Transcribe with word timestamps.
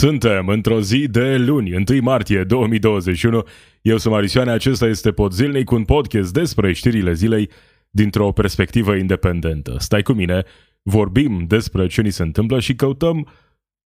Suntem 0.00 0.48
într-o 0.48 0.80
zi 0.80 1.08
de 1.08 1.36
luni, 1.36 1.74
1 1.74 1.84
martie 2.02 2.44
2021. 2.44 3.42
Eu 3.82 3.96
sunt 3.96 4.12
Marisioane, 4.12 4.50
acesta 4.50 4.86
este 4.86 5.12
Pod 5.12 5.32
Zilnic, 5.32 5.70
un 5.70 5.84
podcast 5.84 6.32
despre 6.32 6.72
știrile 6.72 7.12
zilei 7.12 7.50
dintr-o 7.90 8.32
perspectivă 8.32 8.94
independentă. 8.94 9.76
Stai 9.78 10.02
cu 10.02 10.12
mine, 10.12 10.44
vorbim 10.82 11.44
despre 11.46 11.86
ce 11.86 12.02
ni 12.02 12.10
se 12.10 12.22
întâmplă 12.22 12.60
și 12.60 12.74
căutăm 12.74 13.28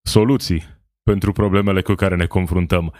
soluții 0.02 0.62
pentru 1.02 1.32
problemele 1.32 1.82
cu 1.82 1.92
care 1.92 2.16
ne 2.16 2.26
confruntăm. 2.26 2.94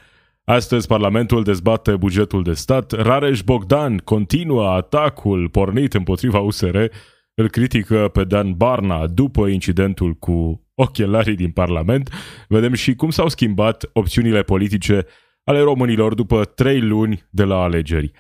Astăzi 0.45 0.87
Parlamentul 0.87 1.43
dezbate 1.43 1.97
bugetul 1.97 2.43
de 2.43 2.53
stat. 2.53 2.93
Rareș 2.93 3.43
Bogdan 3.43 3.97
continuă 3.97 4.69
atacul 4.69 5.49
pornit 5.49 5.95
împotriva 5.95 6.39
USR, 6.39 6.77
îl 7.35 7.49
critică 7.49 8.09
pe 8.13 8.25
Dan 8.25 8.53
Barna 8.53 9.07
după 9.07 9.47
incidentul 9.47 10.13
cu 10.13 10.65
ochelarii 10.75 11.35
din 11.35 11.51
Parlament, 11.51 12.11
vedem 12.49 12.73
și 12.73 12.95
cum 12.95 13.11
s-au 13.11 13.29
schimbat 13.29 13.91
opțiunile 13.93 14.43
politice 14.43 15.07
ale 15.45 15.61
românilor 15.61 16.15
după 16.15 16.45
trei 16.45 16.81
luni 16.81 17.27
de 17.31 17.45
la 17.45 17.63
alegeri. 17.63 18.13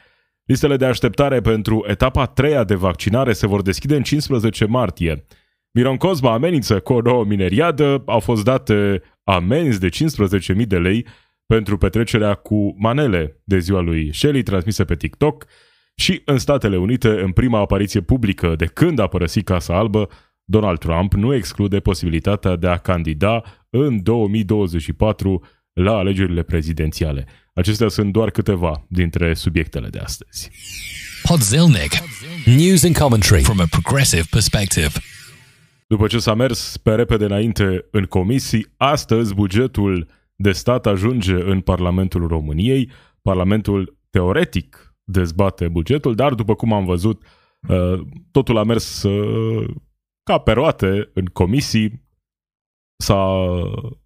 Listele 0.45 0.77
de 0.77 0.85
așteptare 0.85 1.41
pentru 1.41 1.85
etapa 1.89 2.27
3 2.27 2.65
de 2.65 2.75
vaccinare 2.75 3.33
se 3.33 3.47
vor 3.47 3.63
deschide 3.63 3.97
în 3.97 4.03
15 4.03 4.65
martie. 4.65 5.25
Miron 5.71 5.97
Cosma 5.97 6.33
amenință 6.33 6.81
cu 6.81 6.93
o 6.93 7.01
nouă 7.01 7.25
mineriadă, 7.25 8.03
au 8.07 8.21
fost 8.21 8.45
date 8.45 9.03
amenzi 9.25 9.81
de 9.81 9.89
15.000 9.89 10.67
de 10.67 10.79
lei 10.79 11.07
pentru 11.47 11.79
petrecerea 11.79 12.35
cu 12.35 12.75
manele 12.79 13.41
de 13.45 13.59
ziua 13.59 13.81
lui 13.81 14.15
Shelley 14.15 14.43
transmise 14.43 14.85
pe 14.85 14.95
TikTok 14.95 15.45
și 15.95 16.23
în 16.25 16.39
Statele 16.39 16.77
Unite, 16.77 17.09
în 17.09 17.33
prima 17.33 17.59
apariție 17.59 18.01
publică 18.01 18.55
de 18.57 18.67
când 18.67 18.99
a 18.99 19.07
părăsit 19.07 19.45
Casa 19.45 19.77
Albă, 19.77 20.09
Donald 20.45 20.79
Trump 20.79 21.13
nu 21.13 21.35
exclude 21.35 21.81
posibilitatea 21.81 22.57
de 22.57 22.69
a 22.69 22.77
candida 22.77 23.43
în 23.71 24.03
2024 24.03 25.43
la 25.73 25.97
alegerile 25.97 26.43
prezidențiale. 26.43 27.27
Acestea 27.55 27.89
sunt 27.89 28.13
doar 28.13 28.31
câteva 28.31 28.85
dintre 28.89 29.35
subiectele 29.35 29.89
de 29.89 29.99
astăzi. 29.99 30.51
Podzilnic. 31.23 31.93
News 32.45 32.85
and 32.85 32.97
commentary 32.97 33.43
from 33.43 33.61
a 33.61 33.65
progressive 33.71 34.25
perspective. 34.31 34.91
După 35.87 36.07
ce 36.07 36.19
s-a 36.19 36.35
mers 36.35 36.77
pe 36.77 36.95
repede 36.95 37.25
înainte 37.25 37.85
în 37.91 38.05
comisii, 38.05 38.67
astăzi 38.77 39.35
bugetul 39.35 40.09
de 40.37 40.53
stat 40.53 40.87
ajunge 40.87 41.35
în 41.35 41.61
Parlamentul 41.61 42.27
României. 42.27 42.91
Parlamentul 43.23 43.99
teoretic 44.11 44.84
dezbate 45.05 45.69
bugetul, 45.69 46.15
dar 46.15 46.35
după 46.35 46.55
cum 46.55 46.73
am 46.73 46.85
văzut, 46.85 47.23
uh, 47.69 48.01
totul 48.31 48.57
a 48.57 48.63
mers 48.65 49.03
uh, 49.03 49.75
ca 50.23 50.39
pe 50.39 50.53
roate 50.53 51.11
în 51.15 51.25
comisii. 51.25 52.03
S-a, 52.97 53.49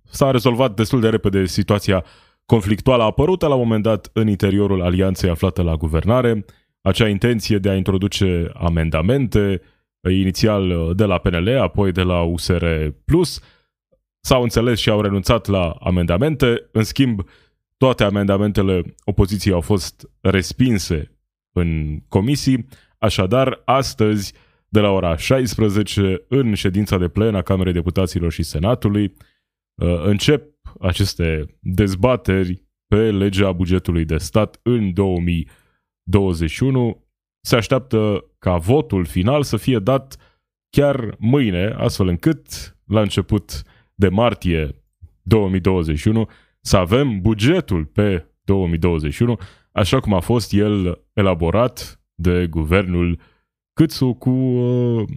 s-a 0.05 0.31
rezolvat 0.31 0.75
destul 0.75 1.01
de 1.01 1.09
repede 1.09 1.45
situația 1.45 2.05
conflictuală 2.47 3.03
apărută 3.03 3.47
la 3.47 3.55
un 3.55 3.61
moment 3.61 3.83
dat 3.83 4.11
în 4.13 4.29
interiorul 4.29 4.83
alianței 4.83 5.31
aflată 5.31 5.63
la 5.63 5.77
guvernare, 5.77 6.45
acea 6.81 7.09
intenție 7.09 7.59
de 7.59 7.69
a 7.69 7.77
introduce 7.77 8.51
amendamente, 8.55 9.61
inițial 10.11 10.93
de 10.95 11.05
la 11.05 11.19
PNL, 11.19 11.59
apoi 11.59 11.93
de 11.93 12.03
la 12.03 12.23
USR+, 12.23 12.65
s-au 14.21 14.43
înțeles 14.43 14.79
și 14.79 14.91
au 14.91 15.01
renunțat 15.01 15.47
la 15.47 15.71
amendamente, 15.71 16.69
în 16.73 16.83
schimb, 16.83 17.21
toate 17.79 18.05
amendamentele 18.05 18.95
opoziției 19.05 19.55
au 19.55 19.61
fost 19.61 20.11
respinse 20.21 21.19
în 21.53 22.01
comisii, 22.09 22.67
așadar, 22.99 23.63
astăzi 23.65 24.33
de 24.69 24.81
la 24.81 24.91
ora 24.91 25.17
16 25.17 26.25
în 26.29 26.55
ședința 26.55 26.99
de 26.99 27.09
plen 27.09 27.35
a 27.35 27.43
Camerei 27.43 27.73
Deputaților 27.73 28.33
și 28.33 28.43
Senatului. 28.43 29.15
Uh, 29.75 30.05
încep 30.05 30.53
aceste 30.81 31.59
dezbateri 31.61 32.63
pe 32.87 33.11
legea 33.11 33.53
bugetului 33.53 34.05
de 34.05 34.17
stat 34.17 34.61
în 34.63 34.93
2021. 34.93 37.07
Se 37.41 37.57
așteaptă 37.57 38.25
ca 38.39 38.57
votul 38.57 39.05
final 39.05 39.43
să 39.43 39.57
fie 39.57 39.79
dat 39.79 40.17
chiar 40.71 41.15
mâine, 41.19 41.75
astfel 41.77 42.09
încât 42.09 42.77
la 42.87 43.01
început 43.01 43.63
de 43.95 44.09
martie 44.09 44.83
2021 45.23 46.29
să 46.61 46.77
avem 46.77 47.21
bugetul 47.21 47.85
pe 47.85 48.27
2021, 48.45 49.39
așa 49.73 50.01
cum 50.01 50.15
a 50.15 50.21
fost 50.21 50.53
el 50.53 51.05
elaborat 51.13 52.01
de 52.15 52.47
guvernul 52.47 53.21
Câțu 53.73 54.15
cu 54.15 54.31
uh, 54.31 55.09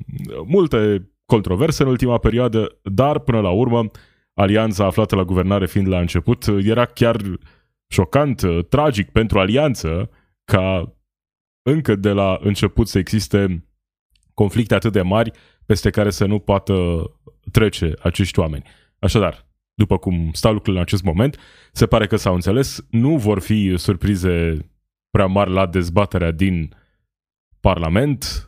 multe 0.46 1.12
controverse 1.26 1.84
în 1.84 1.90
ultima 1.90 2.18
perioadă, 2.18 2.80
dar 2.84 3.20
până 3.20 3.40
la 3.40 3.50
urmă 3.50 3.86
alianța 4.34 4.86
aflată 4.86 5.16
la 5.16 5.24
guvernare 5.24 5.68
fiind 5.68 5.88
la 5.88 6.00
început, 6.00 6.46
era 6.64 6.86
chiar 6.86 7.22
șocant, 7.88 8.42
uh, 8.42 8.66
tragic 8.70 9.10
pentru 9.10 9.40
alianță 9.40 10.10
ca 10.44 10.96
încă 11.62 11.96
de 11.96 12.10
la 12.10 12.38
început 12.42 12.88
să 12.88 12.98
existe 12.98 13.66
conflicte 14.34 14.76
atât 14.76 14.92
de 14.92 15.02
mari 15.02 15.32
peste 15.66 15.90
care 15.90 16.10
să 16.10 16.26
nu 16.26 16.40
poată 16.40 17.04
trece 17.52 17.94
acești 18.02 18.40
oameni. 18.40 18.64
Așadar, 19.00 19.51
după 19.82 19.98
cum 19.98 20.30
stau 20.34 20.54
lucrurile 20.54 20.82
în 20.82 20.88
acest 20.88 21.04
moment, 21.04 21.40
se 21.72 21.86
pare 21.86 22.08
că 22.08 22.16
s-au 22.16 22.34
înțeles, 22.34 22.86
nu 22.90 23.18
vor 23.18 23.40
fi 23.40 23.74
surprize 23.78 24.58
prea 25.10 25.26
mari 25.26 25.52
la 25.52 25.66
dezbaterea 25.66 26.32
din 26.32 26.76
Parlament, 27.60 28.48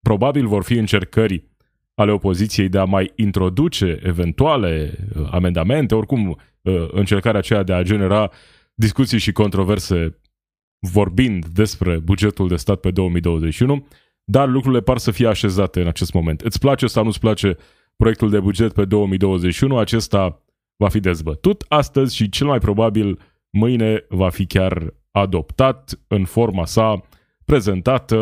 probabil 0.00 0.46
vor 0.46 0.64
fi 0.64 0.74
încercări 0.74 1.50
ale 1.94 2.12
opoziției 2.12 2.68
de 2.68 2.78
a 2.78 2.84
mai 2.84 3.12
introduce 3.16 4.00
eventuale 4.02 4.98
uh, 5.16 5.28
amendamente, 5.30 5.94
oricum 5.94 6.28
uh, 6.28 6.88
încercarea 6.90 7.38
aceea 7.38 7.62
de 7.62 7.72
a 7.72 7.82
genera 7.82 8.30
discuții 8.74 9.18
și 9.18 9.32
controverse 9.32 10.18
vorbind 10.78 11.46
despre 11.46 11.98
bugetul 11.98 12.48
de 12.48 12.56
stat 12.56 12.80
pe 12.80 12.90
2021, 12.90 13.86
dar 14.24 14.48
lucrurile 14.48 14.80
par 14.80 14.98
să 14.98 15.10
fie 15.10 15.26
așezate 15.26 15.80
în 15.80 15.86
acest 15.86 16.12
moment. 16.12 16.40
Îți 16.40 16.58
place 16.58 16.86
sau 16.86 17.04
nu-ți 17.04 17.20
place 17.20 17.56
proiectul 17.96 18.30
de 18.30 18.40
buget 18.40 18.72
pe 18.72 18.84
2021? 18.84 19.78
Acesta 19.78 20.42
va 20.76 20.88
fi 20.88 21.00
dezbătut 21.00 21.64
astăzi 21.68 22.16
și 22.16 22.28
cel 22.28 22.46
mai 22.46 22.58
probabil 22.58 23.18
mâine 23.50 24.04
va 24.08 24.28
fi 24.28 24.46
chiar 24.46 24.94
adoptat 25.10 26.00
în 26.06 26.24
forma 26.24 26.64
sa 26.64 27.02
prezentată 27.44 28.18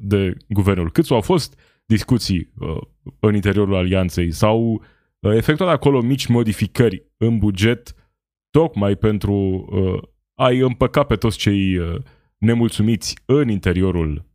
de 0.00 0.36
guvernul 0.48 0.90
Câțu. 0.90 1.14
Au 1.14 1.20
fost 1.20 1.60
discuții 1.86 2.52
uh, 2.58 2.80
în 3.20 3.34
interiorul 3.34 3.74
alianței, 3.74 4.30
s-au 4.30 4.72
uh, 5.18 5.34
efectuat 5.34 5.68
acolo 5.68 6.00
mici 6.00 6.26
modificări 6.26 7.04
în 7.16 7.38
buget 7.38 7.94
tocmai 8.50 8.96
pentru 8.96 9.32
uh, 9.32 10.02
a-i 10.34 10.58
împăca 10.58 11.02
pe 11.02 11.16
toți 11.16 11.38
cei 11.38 11.76
uh, 11.76 11.94
nemulțumiți 12.38 13.16
în 13.24 13.48
interiorul 13.48 14.28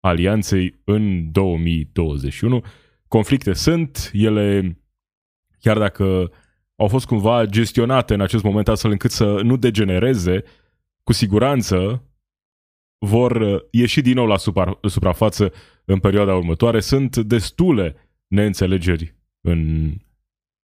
alianței 0.00 0.80
în 0.84 1.32
2021. 1.32 2.64
Conflicte 3.10 3.52
sunt, 3.52 4.10
ele, 4.12 4.78
chiar 5.60 5.78
dacă 5.78 6.32
au 6.76 6.88
fost 6.88 7.06
cumva 7.06 7.44
gestionate 7.44 8.14
în 8.14 8.20
acest 8.20 8.42
moment 8.42 8.68
astfel 8.68 8.90
încât 8.90 9.10
să 9.10 9.40
nu 9.42 9.56
degenereze, 9.56 10.42
cu 11.02 11.12
siguranță 11.12 12.04
vor 12.98 13.36
uh, 13.36 13.60
ieși 13.70 14.00
din 14.00 14.14
nou 14.14 14.26
la 14.26 14.36
supra, 14.36 14.78
suprafață 14.82 15.52
în 15.84 15.98
perioada 15.98 16.34
următoare. 16.34 16.80
Sunt 16.80 17.16
destule 17.16 17.96
neînțelegeri 18.26 19.14
în 19.40 19.92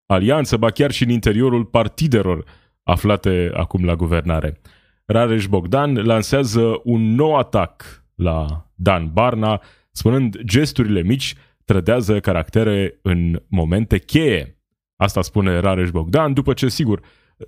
alianță, 0.06 0.58
ba 0.58 0.70
chiar 0.70 0.92
și 0.92 1.04
în 1.04 1.10
interiorul 1.10 1.66
partidelor 1.66 2.46
aflate 2.84 3.52
acum 3.54 3.86
la 3.86 3.96
guvernare. 3.96 4.62
Rareș 5.06 5.48
Bogdan 5.48 5.94
lansează 5.94 6.82
un 6.84 7.16
nou 7.16 7.36
atac 7.36 8.04
la 8.16 8.70
Dan 8.76 9.12
Barna, 9.14 9.62
spunând 9.92 10.42
gesturile 10.42 11.02
mici 11.02 11.36
trădează 11.66 12.20
caractere 12.20 13.00
în 13.02 13.42
momente 13.48 13.98
cheie. 13.98 14.60
Asta 14.96 15.22
spune 15.22 15.60
Rareș 15.60 15.90
Bogdan, 15.90 16.34
după 16.34 16.54
ce, 16.54 16.68
sigur, 16.68 17.02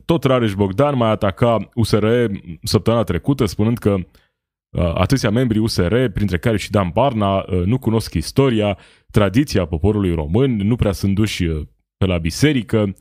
tot 0.06 0.24
Rareș 0.24 0.54
Bogdan 0.54 0.96
mai 0.96 1.10
ataca 1.10 1.70
USR 1.74 2.06
săptămâna 2.64 3.04
trecută, 3.04 3.46
spunând 3.46 3.78
că 3.78 3.98
Uh, 4.70 4.92
atâția 4.94 5.30
membri 5.30 5.58
USR, 5.58 6.06
printre 6.06 6.38
care 6.38 6.58
și 6.58 6.72
Dan 6.72 6.90
Barna, 6.94 7.38
uh, 7.38 7.64
nu 7.66 7.78
cunosc 7.80 8.14
istoria, 8.14 8.78
tradiția 9.12 9.66
poporului 9.66 10.14
român, 10.14 10.56
nu 10.56 10.76
prea 10.76 10.92
sunt 10.92 11.16
duși 11.16 11.44
uh, 11.44 11.68
pe 11.98 12.06
la 12.06 12.18
biserică. 12.18 12.96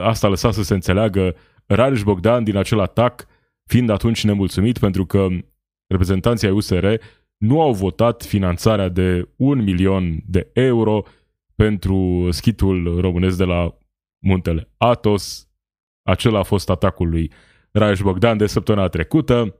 Asta 0.00 0.28
lăsa 0.28 0.50
să 0.50 0.62
se 0.62 0.74
înțeleagă 0.74 1.34
Rareș 1.66 2.02
Bogdan 2.02 2.44
din 2.44 2.56
acel 2.56 2.80
atac, 2.80 3.26
fiind 3.66 3.90
atunci 3.90 4.24
nemulțumit 4.24 4.78
pentru 4.78 5.06
că 5.06 5.26
reprezentanții 5.86 6.46
ai 6.46 6.52
USR 6.52 6.86
nu 7.44 7.60
au 7.60 7.72
votat 7.72 8.22
finanțarea 8.22 8.88
de 8.88 9.28
un 9.36 9.62
milion 9.62 10.22
de 10.26 10.50
euro 10.52 11.02
pentru 11.54 12.28
schitul 12.30 13.00
românesc 13.00 13.36
de 13.36 13.44
la 13.44 13.78
muntele 14.18 14.68
Atos. 14.76 15.48
Acela 16.02 16.38
a 16.38 16.42
fost 16.42 16.70
atacul 16.70 17.08
lui 17.08 17.32
Rareș 17.70 18.00
Bogdan 18.00 18.36
de 18.36 18.46
săptămâna 18.46 18.88
trecută 18.88 19.56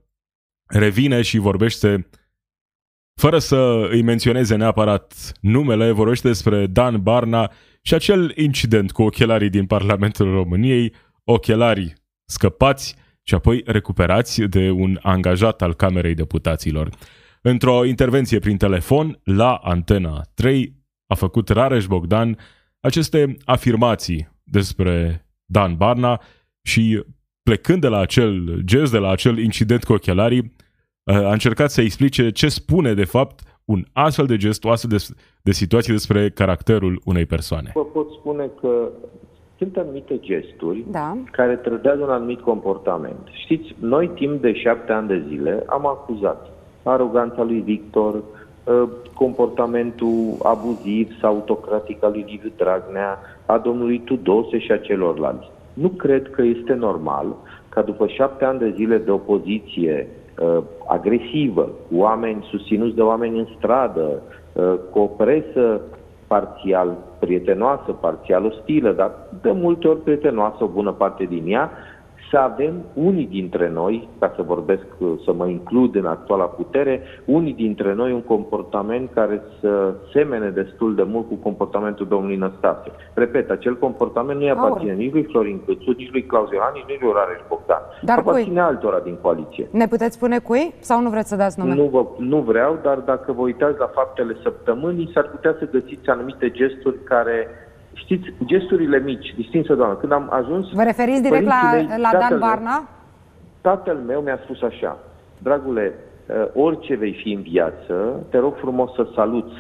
revine 0.67 1.23
și 1.23 1.39
vorbește 1.39 2.09
fără 3.21 3.39
să 3.39 3.89
îi 3.91 4.03
menționeze 4.03 4.57
neapărat 4.57 5.33
numele, 5.41 5.91
vorbește 5.91 6.29
despre 6.29 6.67
Dan 6.67 7.03
Barna 7.03 7.53
și 7.83 7.95
acel 7.95 8.33
incident 8.37 8.93
cu 8.93 9.03
ochelarii 9.03 9.51
din 9.51 9.67
Parlamentul 9.67 10.31
României, 10.31 10.93
ochelari 11.25 11.95
scăpați 12.25 12.97
și 13.23 13.35
apoi 13.35 13.63
recuperați 13.65 14.43
de 14.43 14.71
un 14.71 14.99
angajat 15.03 15.63
al 15.63 15.75
Camerei 15.75 16.15
Deputaților. 16.15 16.89
Într-o 17.47 17.85
intervenție 17.85 18.39
prin 18.39 18.57
telefon 18.57 19.21
la 19.25 19.55
Antena 19.55 20.21
3 20.35 20.75
a 21.07 21.15
făcut 21.15 21.49
Rareș 21.49 21.87
Bogdan 21.87 22.39
aceste 22.81 23.37
afirmații 23.45 24.29
despre 24.43 25.27
Dan 25.45 25.75
Barna 25.77 26.21
și 26.63 27.05
plecând 27.43 27.81
de 27.81 27.89
la 27.89 27.99
acel 27.99 28.61
gest, 28.65 28.93
de 28.93 28.99
la 28.99 29.11
acel 29.11 29.39
incident 29.39 29.85
cu 29.85 29.93
ochelarii, 29.93 30.53
a 31.05 31.33
încercat 31.33 31.71
să 31.71 31.81
explice 31.81 32.31
ce 32.31 32.49
spune 32.49 32.95
de 32.95 33.05
fapt 33.05 33.41
un 33.65 33.85
astfel 33.93 34.27
de 34.27 34.37
gest, 34.37 34.65
o 34.65 34.71
astfel 34.71 34.99
de, 34.99 35.05
de 35.43 35.53
situație 35.53 35.93
despre 35.93 36.31
caracterul 36.31 37.01
unei 37.05 37.27
persoane. 37.27 37.71
Vă 37.75 37.85
pot 37.85 38.11
spune 38.11 38.51
că 38.61 38.89
sunt 39.59 39.77
anumite 39.77 40.19
gesturi 40.19 40.85
da. 40.91 41.19
care 41.31 41.57
trădează 41.57 42.03
un 42.03 42.11
anumit 42.11 42.41
comportament. 42.41 43.29
Știți, 43.43 43.75
noi 43.79 44.09
timp 44.09 44.41
de 44.41 44.55
șapte 44.55 44.93
ani 44.93 45.09
de 45.09 45.25
zile 45.29 45.65
am 45.67 45.87
acuzat 45.87 46.54
aroganța 46.91 47.43
lui 47.43 47.61
Victor, 47.61 48.23
ă, 48.67 48.89
comportamentul 49.15 50.37
abuziv 50.43 51.19
sau 51.21 51.35
autocratic 51.35 52.05
al 52.05 52.11
lui 52.11 52.25
Liviu 52.29 52.53
Dragnea, 52.57 53.19
a 53.47 53.59
domnului 53.59 53.99
Tudose 53.99 54.59
și 54.59 54.73
a 54.73 54.79
celorlalți. 54.79 55.51
Nu 55.75 55.89
cred 55.89 56.31
că 56.31 56.43
este 56.43 56.75
normal 56.75 57.27
ca 57.69 57.83
după 57.83 58.07
șapte 58.07 58.45
ani 58.45 58.59
de 58.59 58.73
zile 58.77 58.99
de 58.99 59.11
opoziție 59.11 60.09
uh, 60.41 60.63
agresivă, 60.87 61.69
oameni 61.93 62.47
susținuți 62.51 62.95
de 62.95 63.03
oameni 63.03 63.39
în 63.39 63.47
stradă, 63.57 64.23
uh, 64.53 64.75
cu 64.91 64.99
o 64.99 65.07
presă 65.07 65.81
parțial 66.27 66.97
prietenoasă, 67.19 67.93
parțial 67.93 68.45
ostilă, 68.45 68.93
dar 68.93 69.11
de 69.43 69.51
multe 69.51 69.89
ori 69.89 70.01
prietenoasă 70.01 70.65
o 70.65 70.67
bună 70.67 70.93
parte 70.93 71.25
din 71.25 71.45
ea, 71.47 71.71
să 72.31 72.37
avem 72.37 72.75
unii 72.95 73.27
dintre 73.27 73.71
noi, 73.71 74.09
ca 74.19 74.33
să 74.37 74.43
vorbesc, 74.43 74.87
să 75.25 75.33
mă 75.33 75.47
includ 75.47 75.95
în 75.95 76.07
actuala 76.07 76.45
putere, 76.45 77.03
unii 77.25 77.53
dintre 77.53 77.95
noi 77.95 78.13
un 78.13 78.23
comportament 78.23 79.11
care 79.15 79.43
să 79.61 79.95
semene 80.13 80.49
destul 80.49 80.95
de 80.95 81.03
mult 81.03 81.29
cu 81.29 81.35
comportamentul 81.35 82.07
domnului 82.07 82.37
Năstase. 82.37 82.91
Repet, 83.15 83.51
acel 83.51 83.77
comportament 83.79 84.39
nu-i 84.39 84.51
aparține 84.51 84.93
nici 84.93 85.13
lui 85.13 85.23
Florin 85.23 85.61
Câțu, 85.67 85.91
nici 85.97 86.11
lui 86.13 86.25
Claus 86.25 86.51
Iohannis, 86.51 86.85
nici 86.87 87.01
lui 87.01 87.13
Rareș 87.15 87.41
Bogdan. 87.49 87.83
Dar 88.03 88.19
aparține 88.19 88.61
cui? 88.61 88.71
altora 88.71 89.01
din 89.01 89.17
coaliție. 89.23 89.69
Ne 89.71 89.87
puteți 89.87 90.15
spune 90.15 90.39
cui 90.39 90.75
sau 90.81 91.01
nu 91.01 91.11
vreți 91.11 91.29
să 91.29 91.37
dați 91.37 91.59
nume? 91.59 91.75
Nu, 91.75 91.85
vă, 91.85 92.07
nu 92.19 92.39
vreau, 92.39 92.79
dar 92.83 92.99
dacă 92.99 93.33
vă 93.33 93.43
uitați 93.43 93.79
la 93.79 93.91
faptele 93.95 94.37
săptămânii, 94.43 95.11
s-ar 95.15 95.29
putea 95.29 95.57
să 95.59 95.69
găsiți 95.71 96.09
anumite 96.09 96.51
gesturi 96.51 97.03
care 97.05 97.49
Știți, 97.95 98.33
gesturile 98.45 98.99
mici, 98.99 99.35
distinsă 99.37 99.75
doamnă, 99.75 99.95
când 99.95 100.13
am 100.13 100.29
ajuns... 100.31 100.73
Vă 100.73 100.83
referiți 100.83 101.23
direct 101.23 101.47
la, 101.47 101.73
la 101.97 102.11
Dan 102.19 102.39
Barna? 102.39 102.77
Meu, 102.77 102.89
tatăl 103.61 103.97
meu 103.97 104.21
mi-a 104.21 104.39
spus 104.43 104.63
așa, 104.63 104.99
dragule, 105.39 105.95
uh, 106.27 106.63
orice 106.65 106.95
vei 106.95 107.13
fi 107.23 107.33
în 107.33 107.43
viață, 107.43 108.25
te 108.31 108.39
rog 108.39 108.55
frumos 108.57 108.95
să 108.95 109.07
saluți 109.15 109.55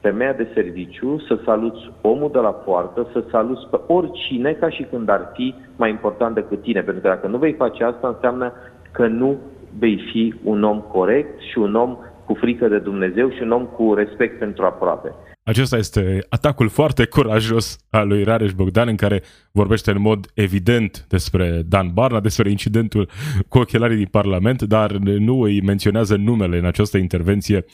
femeia 0.00 0.32
de 0.32 0.48
serviciu, 0.54 1.18
să 1.28 1.38
saluți 1.44 1.90
omul 2.00 2.30
de 2.32 2.38
la 2.38 2.50
poartă, 2.50 3.06
să 3.12 3.24
saluți 3.30 3.66
pe 3.70 3.80
oricine 3.86 4.52
ca 4.52 4.70
și 4.70 4.82
când 4.82 5.08
ar 5.08 5.30
fi 5.34 5.54
mai 5.76 5.90
important 5.90 6.34
decât 6.34 6.62
tine. 6.62 6.80
Pentru 6.80 7.02
că 7.02 7.08
dacă 7.08 7.26
nu 7.26 7.38
vei 7.38 7.52
face 7.52 7.84
asta, 7.84 8.08
înseamnă 8.08 8.52
că 8.92 9.06
nu 9.06 9.36
vei 9.78 10.00
fi 10.12 10.34
un 10.44 10.62
om 10.62 10.80
corect 10.80 11.40
și 11.40 11.58
un 11.58 11.74
om 11.74 11.96
cu 12.28 12.34
frică 12.34 12.68
de 12.68 12.78
Dumnezeu 12.78 13.30
și 13.30 13.42
un 13.42 13.50
om 13.50 13.64
cu 13.66 13.94
respect 13.94 14.38
pentru 14.38 14.64
aproape. 14.64 15.14
Acesta 15.42 15.76
este 15.76 16.18
atacul 16.28 16.68
foarte 16.68 17.04
curajos 17.06 17.78
al 17.90 18.08
lui 18.08 18.22
Rareș 18.24 18.52
Bogdan 18.52 18.88
în 18.88 18.96
care 18.96 19.22
vorbește 19.52 19.90
în 19.90 20.00
mod 20.00 20.26
evident 20.34 21.04
despre 21.08 21.62
Dan 21.66 21.92
Barna, 21.92 22.20
despre 22.20 22.50
incidentul 22.50 23.08
cu 23.48 23.58
ochelarii 23.58 23.96
din 23.96 24.08
Parlament, 24.10 24.62
dar 24.62 24.90
nu 24.96 25.40
îi 25.40 25.62
menționează 25.62 26.16
numele 26.16 26.58
în 26.58 26.64
această 26.64 26.98
intervenție 26.98 27.64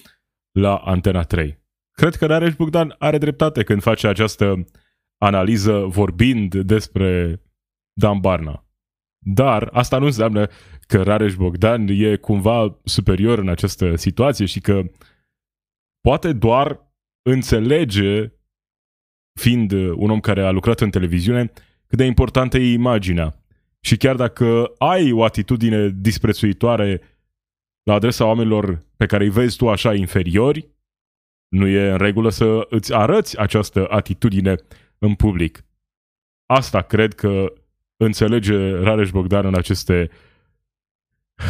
la 0.52 0.74
Antena 0.74 1.22
3. 1.22 1.58
Cred 1.92 2.14
că 2.14 2.26
Rareș 2.26 2.54
Bogdan 2.54 2.94
are 2.98 3.18
dreptate 3.18 3.62
când 3.62 3.82
face 3.82 4.06
această 4.06 4.64
analiză 5.18 5.84
vorbind 5.88 6.54
despre 6.54 7.40
Dan 7.92 8.18
Barna. 8.20 8.64
Dar 9.24 9.68
asta 9.72 9.98
nu 9.98 10.04
înseamnă 10.04 10.48
că 10.86 11.02
Rareș 11.02 11.34
Bogdan 11.34 11.88
e 11.88 12.16
cumva 12.16 12.78
superior 12.84 13.38
în 13.38 13.48
această 13.48 13.96
situație 13.96 14.46
și 14.46 14.60
că 14.60 14.82
poate 16.00 16.32
doar 16.32 16.92
înțelege, 17.22 18.32
fiind 19.40 19.72
un 19.72 20.10
om 20.10 20.20
care 20.20 20.42
a 20.42 20.50
lucrat 20.50 20.80
în 20.80 20.90
televiziune, 20.90 21.52
cât 21.86 21.98
de 21.98 22.04
importantă 22.04 22.58
e 22.58 22.72
imaginea. 22.72 23.34
Și 23.80 23.96
chiar 23.96 24.16
dacă 24.16 24.72
ai 24.78 25.12
o 25.12 25.24
atitudine 25.24 25.88
disprețuitoare 25.88 27.00
la 27.82 27.94
adresa 27.94 28.24
oamenilor 28.24 28.84
pe 28.96 29.06
care 29.06 29.24
îi 29.24 29.30
vezi 29.30 29.56
tu 29.56 29.68
așa 29.70 29.94
inferiori, 29.94 30.68
nu 31.48 31.66
e 31.66 31.90
în 31.90 31.98
regulă 31.98 32.30
să 32.30 32.66
îți 32.70 32.94
arăți 32.94 33.38
această 33.38 33.86
atitudine 33.90 34.56
în 34.98 35.14
public. 35.14 35.64
Asta 36.46 36.82
cred 36.82 37.14
că 37.14 37.52
înțelege 37.96 38.70
Rareș 38.70 39.10
Bogdan 39.10 39.46
în 39.46 39.54
aceste 39.54 40.10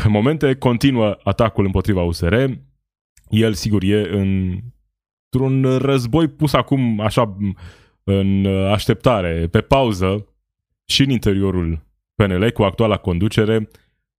momente. 0.09 0.55
Continuă 0.55 1.19
atacul 1.23 1.65
împotriva 1.65 2.03
USR. 2.03 2.35
El, 3.29 3.53
sigur, 3.53 3.83
e 3.83 4.09
în 4.19 4.59
într-un 5.35 5.79
război 5.79 6.29
pus 6.29 6.53
acum 6.53 7.01
așa 7.01 7.37
în 8.05 8.47
așteptare, 8.47 9.47
pe 9.47 9.61
pauză 9.61 10.27
și 10.85 11.03
în 11.03 11.11
interiorul 11.11 11.87
PNL 12.15 12.51
cu 12.51 12.63
actuala 12.63 12.97
conducere 12.97 13.69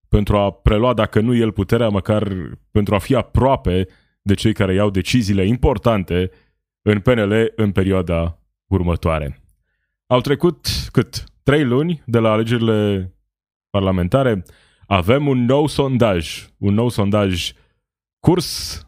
pentru 0.09 0.37
a 0.37 0.51
prelua, 0.51 0.93
dacă 0.93 1.19
nu 1.19 1.35
el 1.35 1.51
puterea, 1.51 1.89
măcar 1.89 2.33
pentru 2.71 2.95
a 2.95 2.99
fi 2.99 3.15
aproape 3.15 3.87
de 4.21 4.33
cei 4.33 4.53
care 4.53 4.73
iau 4.73 4.89
deciziile 4.89 5.45
importante 5.45 6.31
în 6.81 6.99
PNL 6.99 7.51
în 7.55 7.71
perioada 7.71 8.39
următoare. 8.67 9.43
Au 10.07 10.21
trecut 10.21 10.67
cât? 10.91 11.23
Trei 11.49 11.63
luni 11.63 12.01
de 12.05 12.19
la 12.19 12.31
alegerile 12.31 13.11
parlamentare. 13.69 14.43
Avem 14.87 15.27
un 15.27 15.45
nou 15.45 15.67
sondaj, 15.67 16.47
un 16.57 16.73
nou 16.73 16.89
sondaj 16.89 17.51
curs 18.19 18.79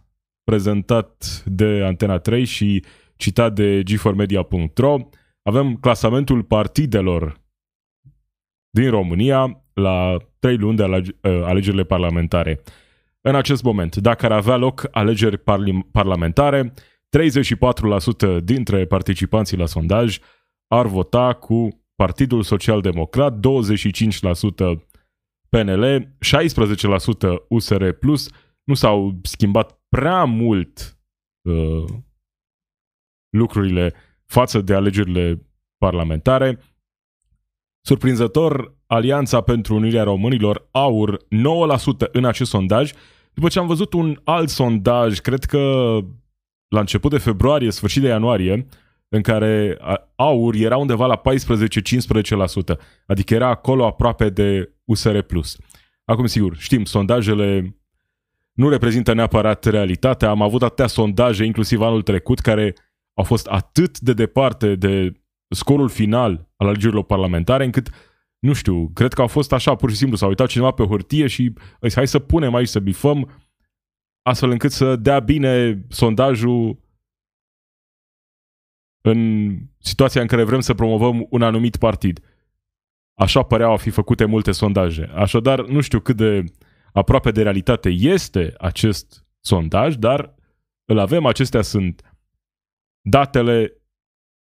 prezentat 0.44 1.44
de 1.46 1.84
Antena 1.86 2.18
3 2.18 2.46
și 2.46 2.84
citat 3.16 3.54
de 3.54 3.84
g4media.ro. 3.84 4.98
Avem 5.42 5.76
clasamentul 5.76 6.44
partidelor 6.44 7.42
din 8.70 8.90
România 8.90 9.64
la 9.74 10.18
3 10.40 10.58
luni 10.58 10.78
de 10.78 10.84
ă, 10.84 11.46
alegerile 11.46 11.84
parlamentare. 11.84 12.62
În 13.22 13.36
acest 13.36 13.64
moment, 13.64 13.96
dacă 13.96 14.26
ar 14.26 14.32
avea 14.32 14.56
loc 14.56 14.88
alegeri 14.92 15.44
parlamentare, 15.92 16.74
34% 18.38 18.40
dintre 18.44 18.86
participanții 18.86 19.58
la 19.58 19.66
sondaj 19.66 20.20
ar 20.68 20.86
vota 20.86 21.34
cu 21.34 21.82
Partidul 22.04 22.44
Social 22.44 22.82
Democrat, 22.82 23.34
25% 23.34 23.40
PNL, 25.50 26.16
16% 26.26 27.46
USR+, 27.50 27.98
nu 28.64 28.74
s-au 28.74 29.20
schimbat 29.24 29.80
prea 29.90 30.24
mult 30.24 31.00
uh, 31.42 31.86
lucrurile 33.30 33.94
față 34.26 34.62
de 34.62 34.74
alegerile 34.74 35.42
parlamentare. 35.78 36.60
Surprinzător, 37.82 38.76
Alianța 38.88 39.42
pentru 39.42 39.76
Unirea 39.76 40.04
Românilor, 40.04 40.68
AUR, 40.72 41.18
9% 41.18 41.20
în 42.12 42.26
acest 42.26 42.50
sondaj, 42.50 42.92
după 43.34 43.48
ce 43.48 43.60
am 43.60 43.68
văzut 43.68 43.94
un 43.94 44.20
alt 44.24 44.50
sondaj, 44.50 45.20
cred 45.20 45.44
că 45.44 45.60
la 46.68 46.80
început 46.80 47.12
de 47.12 47.18
februarie, 47.18 47.72
sfârșit 47.72 48.02
de 48.02 48.08
ianuarie, 48.08 48.68
în 49.10 49.22
care 49.22 49.78
AUR 50.16 50.56
era 50.56 50.78
undeva 50.78 51.06
la 51.06 51.22
14-15%, 52.74 52.78
adică 53.06 53.34
era 53.34 53.48
acolo 53.48 53.86
aproape 53.86 54.30
de 54.30 54.74
USR+. 54.84 55.18
Acum, 56.06 56.26
sigur, 56.26 56.58
știm, 56.58 56.84
sondajele 56.84 57.78
nu 58.54 58.70
reprezintă 58.70 59.14
neapărat 59.14 59.66
realitatea. 59.66 60.30
Am 60.30 60.42
avut 60.42 60.64
atâtea 60.64 60.88
sondaje, 60.88 61.44
inclusiv 61.44 61.82
anul 61.82 62.02
trecut, 62.02 62.40
care 62.40 62.76
au 63.14 63.24
fost 63.24 63.48
atât 63.48 64.00
de 64.00 64.14
departe 64.14 64.76
de 64.76 65.12
scorul 65.50 65.90
final 65.90 66.50
al 66.56 66.68
alegerilor 66.68 67.04
parlamentare, 67.04 67.64
încât, 67.64 67.90
nu 68.40 68.54
știu, 68.54 68.92
cred 68.94 69.14
că 69.14 69.22
au 69.22 69.28
fost 69.28 69.54
așa, 69.54 69.76
pur 69.76 69.90
și 69.90 69.96
simplu, 69.96 70.18
s-a 70.18 70.28
uitat 70.28 70.48
cineva 70.48 70.72
pe 70.72 70.84
hârtie 70.84 71.28
și 71.28 71.54
zis, 71.82 71.96
hai 71.96 72.08
să 72.08 72.20
punem 72.20 72.56
aici, 72.56 72.68
să 72.68 72.80
bifăm, 72.80 73.30
astfel 74.22 74.50
încât 74.50 74.72
să 74.72 74.96
dea 74.96 75.20
bine 75.20 75.86
sondajul 75.90 76.80
în 79.10 79.52
situația 79.78 80.22
în 80.22 80.28
care 80.28 80.44
vrem 80.44 80.60
să 80.60 80.74
promovăm 80.74 81.28
un 81.30 81.42
anumit 81.42 81.78
partid. 81.78 82.20
Așa 83.14 83.44
păreau 83.44 83.72
a 83.72 83.78
fi 83.78 83.90
făcute 83.90 84.26
multe 84.26 84.52
sondaje. 84.52 85.12
Așadar, 85.16 85.66
nu 85.66 85.82
știu 85.82 86.00
cât 86.00 86.16
de 86.16 86.44
aproape 86.94 87.32
de 87.32 87.42
realitate 87.42 87.90
este 87.90 88.54
acest 88.58 89.26
sondaj, 89.40 89.96
dar 89.96 90.36
îl 90.86 90.98
avem, 90.98 91.26
acestea 91.26 91.62
sunt 91.62 92.18
datele 93.02 93.82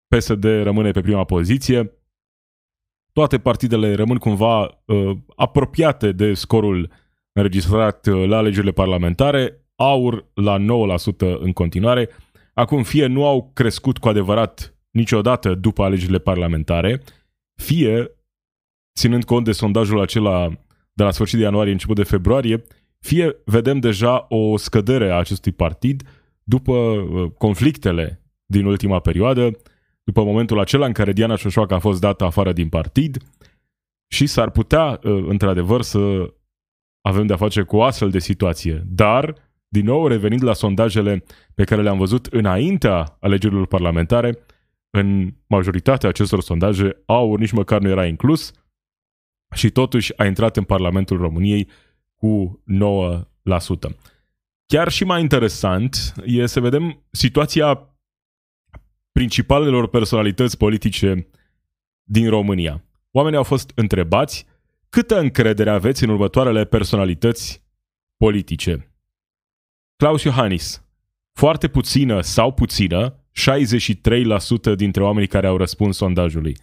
PSD 0.07 0.43
rămâne 0.43 0.91
pe 0.91 1.01
prima 1.01 1.23
poziție. 1.23 1.97
Toate 3.11 3.39
partidele 3.39 3.93
rămân 3.93 4.17
cumva 4.17 4.83
uh, 4.85 5.17
apropiate 5.35 6.11
de 6.11 6.33
scorul 6.33 6.91
înregistrat 7.31 8.07
uh, 8.07 8.27
la 8.27 8.37
alegerile 8.37 8.71
parlamentare, 8.71 9.65
aur 9.75 10.31
la 10.33 10.57
9% 10.59 10.63
în 11.39 11.51
continuare. 11.51 12.09
Acum 12.53 12.83
fie 12.83 13.05
nu 13.05 13.25
au 13.25 13.51
crescut 13.53 13.97
cu 13.97 14.07
adevărat 14.07 14.75
niciodată 14.91 15.55
după 15.55 15.83
alegerile 15.83 16.19
parlamentare, 16.19 17.01
fie, 17.55 18.11
ținând 18.99 19.23
cont 19.23 19.45
de 19.45 19.51
sondajul 19.51 20.01
acela 20.01 20.49
de 20.93 21.03
la 21.03 21.11
sfârșit 21.11 21.37
de 21.37 21.43
ianuarie, 21.43 21.71
început 21.71 21.95
de 21.95 22.03
februarie, 22.03 22.63
fie 22.99 23.35
vedem 23.45 23.79
deja 23.79 24.25
o 24.29 24.57
scădere 24.57 25.11
a 25.11 25.17
acestui 25.17 25.51
partid 25.51 26.03
după 26.43 26.71
uh, 26.71 27.31
conflictele 27.37 28.21
din 28.45 28.65
ultima 28.65 28.99
perioadă, 28.99 29.51
după 30.03 30.23
momentul 30.23 30.59
acela 30.59 30.85
în 30.85 30.91
care 30.91 31.13
Diana 31.13 31.35
Șoșoacă 31.35 31.73
a 31.73 31.79
fost 31.79 31.99
dată 31.99 32.23
afară 32.23 32.53
din 32.53 32.69
partid 32.69 33.17
și 34.07 34.25
s-ar 34.25 34.49
putea, 34.49 34.99
uh, 35.03 35.25
într-adevăr, 35.27 35.81
să 35.81 36.33
avem 37.01 37.25
de-a 37.25 37.37
face 37.37 37.61
cu 37.61 37.75
o 37.75 37.83
astfel 37.83 38.09
de 38.09 38.19
situație. 38.19 38.83
Dar, 38.85 39.35
din 39.73 39.85
nou, 39.85 40.07
revenind 40.07 40.43
la 40.43 40.53
sondajele 40.53 41.23
pe 41.53 41.63
care 41.63 41.81
le-am 41.81 41.97
văzut 41.97 42.25
înaintea 42.25 43.17
alegerilor 43.19 43.67
parlamentare, 43.67 44.37
în 44.89 45.33
majoritatea 45.47 46.09
acestor 46.09 46.41
sondaje, 46.41 47.01
aur 47.05 47.39
nici 47.39 47.51
măcar 47.51 47.81
nu 47.81 47.89
era 47.89 48.05
inclus 48.05 48.51
și 49.55 49.69
totuși 49.69 50.17
a 50.17 50.25
intrat 50.25 50.57
în 50.57 50.63
Parlamentul 50.63 51.17
României 51.17 51.69
cu 52.15 52.63
9%. 53.49 53.95
Chiar 54.65 54.89
și 54.91 55.03
mai 55.03 55.21
interesant 55.21 56.13
e 56.25 56.45
să 56.45 56.59
vedem 56.59 57.03
situația 57.11 57.97
principalelor 59.11 59.87
personalități 59.87 60.57
politice 60.57 61.27
din 62.03 62.29
România. 62.29 62.83
Oamenii 63.11 63.37
au 63.37 63.43
fost 63.43 63.71
întrebați 63.75 64.45
câtă 64.89 65.19
încredere 65.19 65.69
aveți 65.69 66.03
în 66.03 66.09
următoarele 66.09 66.65
personalități 66.65 67.63
politice. 68.17 68.92
Klaus 70.03 70.23
Iohannis. 70.23 70.85
Foarte 71.33 71.67
puțină 71.67 72.21
sau 72.21 72.53
puțină, 72.53 73.19
63% 74.71 74.75
dintre 74.75 75.03
oamenii 75.03 75.27
care 75.27 75.47
au 75.47 75.57
răspuns 75.57 75.97
sondajului. 75.97 76.57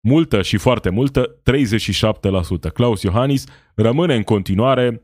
Multă 0.00 0.42
și 0.42 0.56
foarte 0.56 0.90
multă, 0.90 1.40
37%. 2.68 2.72
Klaus 2.72 3.02
Iohannis 3.02 3.44
rămâne 3.74 4.14
în 4.14 4.22
continuare 4.22 5.02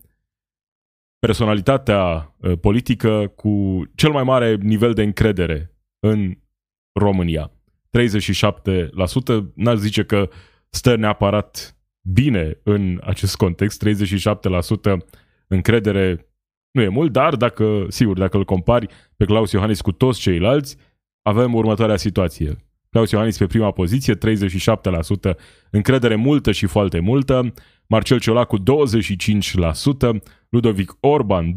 personalitatea 1.19 2.35
ă, 2.43 2.57
politică 2.57 3.33
cu 3.37 3.83
cel 3.95 4.11
mai 4.11 4.23
mare 4.23 4.55
nivel 4.55 4.93
de 4.93 5.03
încredere 5.03 5.75
în 5.99 6.39
România. 6.93 7.53
37%, 7.91 9.43
n-aș 9.55 9.79
zice 9.79 10.05
că 10.05 10.29
stă 10.69 10.97
neapărat 10.97 11.77
bine 12.01 12.59
în 12.63 13.01
acest 13.05 13.37
context, 13.37 13.85
37% 13.89 14.97
încredere 15.47 16.32
nu 16.73 16.83
e 16.83 16.89
mult, 16.89 17.13
dar 17.13 17.37
dacă, 17.37 17.87
sigur, 17.89 18.19
dacă 18.19 18.37
îl 18.37 18.45
compari 18.45 18.87
pe 19.17 19.25
Claus 19.25 19.53
Iohannis 19.53 19.81
cu 19.81 19.93
toți 19.93 20.21
ceilalți, 20.21 20.77
avem 21.23 21.55
următoarea 21.55 21.97
situație. 21.97 22.57
Claus 22.91 23.11
Iohannis 23.11 23.39
pe 23.39 23.47
prima 23.47 23.71
poziție, 23.71 24.15
37%, 24.15 24.19
încredere 25.71 26.15
multă 26.15 26.53
și 26.53 26.67
foarte 26.67 27.01
multă, 27.01 27.53
Marcel 27.87 28.21
Ciolacu 28.21 28.59
25%, 28.59 28.63
Ludovic 30.49 30.97
Orban 31.01 31.53
20%, 31.53 31.55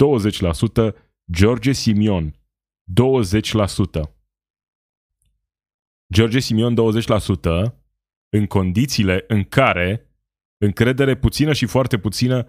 George 1.31 1.71
Simion 1.71 2.31
20%. 2.31 4.15
George 6.13 6.39
Simion 6.39 6.75
20% 6.75 7.73
în 8.29 8.45
condițiile 8.45 9.23
în 9.27 9.43
care 9.43 10.09
încredere 10.57 11.15
puțină 11.15 11.53
și 11.53 11.65
foarte 11.65 11.97
puțină 11.97 12.43
42%. 12.43 12.47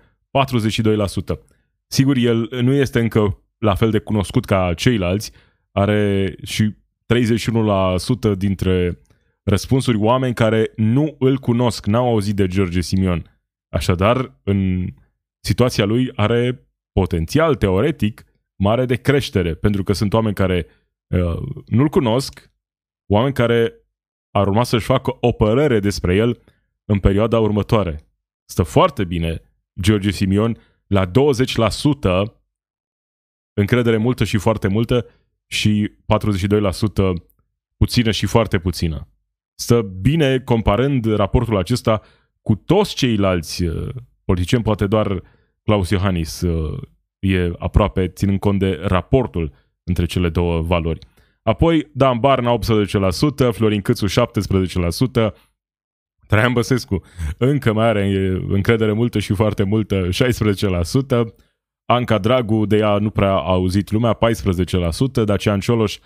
Sigur, 1.86 2.16
el 2.16 2.48
nu 2.62 2.72
este 2.72 3.00
încă 3.00 3.42
la 3.58 3.74
fel 3.74 3.90
de 3.90 3.98
cunoscut 3.98 4.44
ca 4.44 4.74
ceilalți, 4.74 5.32
are 5.72 6.34
și 6.42 6.74
31% 7.14 8.36
dintre 8.36 9.00
răspunsuri 9.42 9.96
oameni 9.96 10.34
care 10.34 10.72
nu 10.76 11.16
îl 11.18 11.38
cunosc, 11.38 11.86
n-au 11.86 12.08
auzit 12.08 12.36
de 12.36 12.46
George 12.46 12.80
Simion. 12.80 13.40
Așadar, 13.68 14.40
în 14.42 14.86
situația 15.40 15.84
lui 15.84 16.12
are 16.14 16.68
potențial 16.92 17.54
teoretic 17.54 18.24
mare 18.56 18.84
de 18.84 18.96
creștere, 18.96 19.54
pentru 19.54 19.82
că 19.82 19.92
sunt 19.92 20.12
oameni 20.12 20.34
care 20.34 20.66
uh, 21.06 21.62
nu-l 21.66 21.88
cunosc, 21.88 22.50
oameni 23.06 23.34
care 23.34 23.74
ar 24.30 24.46
urma 24.46 24.64
să-și 24.64 24.84
facă 24.84 25.16
o 25.20 25.32
părere 25.32 25.80
despre 25.80 26.14
el 26.14 26.42
în 26.84 26.98
perioada 26.98 27.38
următoare. 27.38 28.08
Stă 28.44 28.62
foarte 28.62 29.04
bine 29.04 29.40
George 29.80 30.10
Simion 30.10 30.58
la 30.86 31.06
20% 31.06 31.10
încredere 33.52 33.96
multă 33.96 34.24
și 34.24 34.38
foarte 34.38 34.68
multă 34.68 35.06
și 35.46 35.90
42% 35.90 37.12
puțină 37.76 38.10
și 38.10 38.26
foarte 38.26 38.58
puțină. 38.58 39.08
Stă 39.54 39.82
bine 39.82 40.38
comparând 40.38 41.14
raportul 41.14 41.56
acesta 41.56 42.00
cu 42.42 42.54
toți 42.54 42.94
ceilalți 42.94 43.64
uh, 43.64 43.88
politicieni, 44.24 44.64
poate 44.64 44.86
doar 44.86 45.22
Claus 45.62 45.90
Iohannis 45.90 46.40
uh, 46.40 46.82
e 47.18 47.52
aproape 47.58 48.08
ținând 48.08 48.38
cont 48.38 48.58
de 48.58 48.80
raportul 48.82 49.52
între 49.84 50.04
cele 50.04 50.28
două 50.28 50.60
valori. 50.60 50.98
Apoi 51.42 51.90
Dan 51.92 52.18
Barna 52.18 52.58
18%, 52.58 53.52
Florin 53.52 53.80
Câțu 53.80 54.06
17%, 54.06 55.32
Traian 56.26 56.52
Băsescu 56.52 57.02
încă 57.38 57.72
mai 57.72 57.86
are 57.86 58.32
încredere 58.48 58.92
multă 58.92 59.18
și 59.18 59.34
foarte 59.34 59.62
multă, 59.62 60.08
16%, 60.08 60.10
Anca 61.84 62.18
Dragu, 62.18 62.66
de 62.66 62.76
ea 62.76 62.98
nu 62.98 63.10
prea 63.10 63.30
a 63.32 63.50
auzit 63.50 63.90
lumea, 63.90 64.18
14%, 65.20 65.24
Dacian 65.24 65.60
Cioloș 65.60 65.98
14%, 65.98 66.00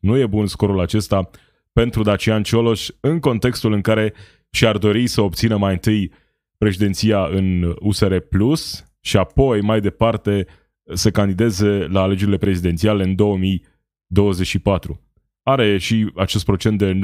nu 0.00 0.18
e 0.18 0.26
bun 0.26 0.46
scorul 0.46 0.80
acesta 0.80 1.30
pentru 1.72 2.02
Dacian 2.02 2.42
Cioloș 2.42 2.88
în 3.00 3.20
contextul 3.20 3.72
în 3.72 3.80
care 3.80 4.14
și-ar 4.50 4.78
dori 4.78 5.06
să 5.06 5.20
obțină 5.20 5.56
mai 5.56 5.72
întâi 5.72 6.12
președinția 6.58 7.26
în 7.26 7.74
USR 7.80 8.16
Plus 8.16 8.84
și 9.00 9.16
apoi 9.16 9.60
mai 9.60 9.80
departe 9.80 10.46
să 10.94 11.10
candideze 11.10 11.86
la 11.90 12.00
alegerile 12.00 12.36
prezidențiale 12.36 13.02
în 13.04 13.14
2024. 13.14 15.05
Are 15.48 15.78
și 15.78 16.10
acest 16.14 16.44
procent 16.44 16.78
de 16.78 16.98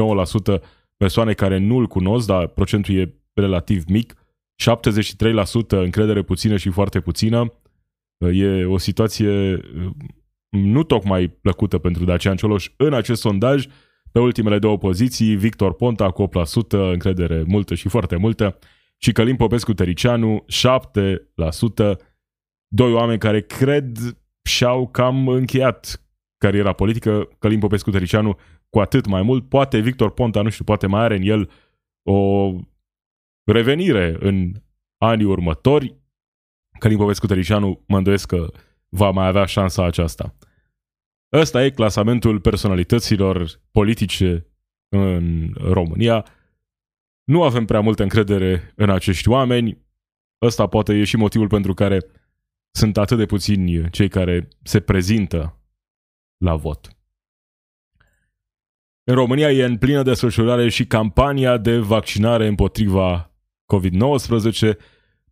9% 0.59 0.61
persoane 0.97 1.33
care 1.33 1.59
nu-l 1.59 1.87
cunosc, 1.87 2.27
dar 2.27 2.47
procentul 2.47 2.95
e 2.95 3.15
relativ 3.35 3.85
mic, 3.89 4.15
73% 4.15 5.69
încredere 5.69 6.23
puțină 6.23 6.57
și 6.57 6.71
foarte 6.71 7.01
puțină. 7.01 7.53
E 8.33 8.65
o 8.65 8.79
situație 8.79 9.61
nu 10.49 10.83
tocmai 10.83 11.29
plăcută 11.29 11.79
pentru 11.79 12.05
Dacian 12.05 12.37
Cioloș 12.37 12.71
în 12.77 12.95
acest 12.95 13.21
sondaj. 13.21 13.67
Pe 14.13 14.21
ultimele 14.21 14.59
două 14.59 14.79
poziții, 14.79 15.37
Victor 15.37 15.75
Ponta 15.75 16.11
cu 16.11 16.29
8% 16.29 16.31
încredere 16.69 17.45
multă 17.47 17.75
și 17.75 17.89
foarte 17.89 18.17
multă 18.17 18.59
și 18.97 19.13
Călim 19.13 19.37
Popescu 19.37 19.73
Tericianu 19.73 20.45
7%. 21.95 21.97
Doi 22.69 22.93
oameni 22.93 23.19
care 23.19 23.41
cred 23.41 23.99
și-au 24.43 24.89
cam 24.89 25.29
încheiat 25.29 26.03
cariera 26.43 26.73
politică. 26.73 27.29
Călim 27.39 27.59
Popescu 27.59 27.91
Tericianu 27.91 28.39
cu 28.71 28.81
atât 28.81 29.07
mai 29.07 29.23
mult. 29.23 29.49
Poate 29.49 29.79
Victor 29.79 30.11
Ponta, 30.11 30.43
nu 30.43 30.49
știu, 30.49 30.65
poate 30.65 30.87
mai 30.87 31.03
are 31.03 31.17
în 31.17 31.23
el 31.23 31.51
o 32.03 32.51
revenire 33.45 34.17
în 34.21 34.53
anii 34.99 35.25
următori. 35.25 35.97
Călim 36.79 36.99
Popescu 36.99 37.27
Tericianu 37.27 37.85
mă 37.87 37.97
îndoiesc 37.97 38.27
că 38.27 38.51
va 38.89 39.11
mai 39.11 39.27
avea 39.27 39.45
șansa 39.45 39.85
aceasta. 39.85 40.35
Ăsta 41.33 41.65
e 41.65 41.71
clasamentul 41.71 42.41
personalităților 42.41 43.61
politice 43.71 44.47
în 44.89 45.53
România. 45.55 46.27
Nu 47.25 47.43
avem 47.43 47.65
prea 47.65 47.81
multă 47.81 48.03
încredere 48.03 48.73
în 48.77 48.91
acești 48.91 49.29
oameni. 49.29 49.79
Ăsta 50.43 50.67
poate 50.67 50.95
e 50.95 51.05
și 51.05 51.17
motivul 51.17 51.49
pentru 51.49 51.75
care 51.75 51.99
sunt 52.75 52.97
atât 52.97 53.19
de 53.19 53.27
puțini 53.27 53.91
cei 53.91 54.09
care 54.09 54.49
se 54.63 54.81
prezintă 54.81 55.62
la 56.43 56.55
vot. 56.55 56.97
În 59.05 59.15
România 59.15 59.51
e 59.51 59.65
în 59.65 59.77
plină 59.77 60.03
desfășurare 60.03 60.69
și 60.69 60.87
campania 60.87 61.57
de 61.57 61.79
vaccinare 61.79 62.47
împotriva 62.47 63.31
COVID-19. 63.75 64.77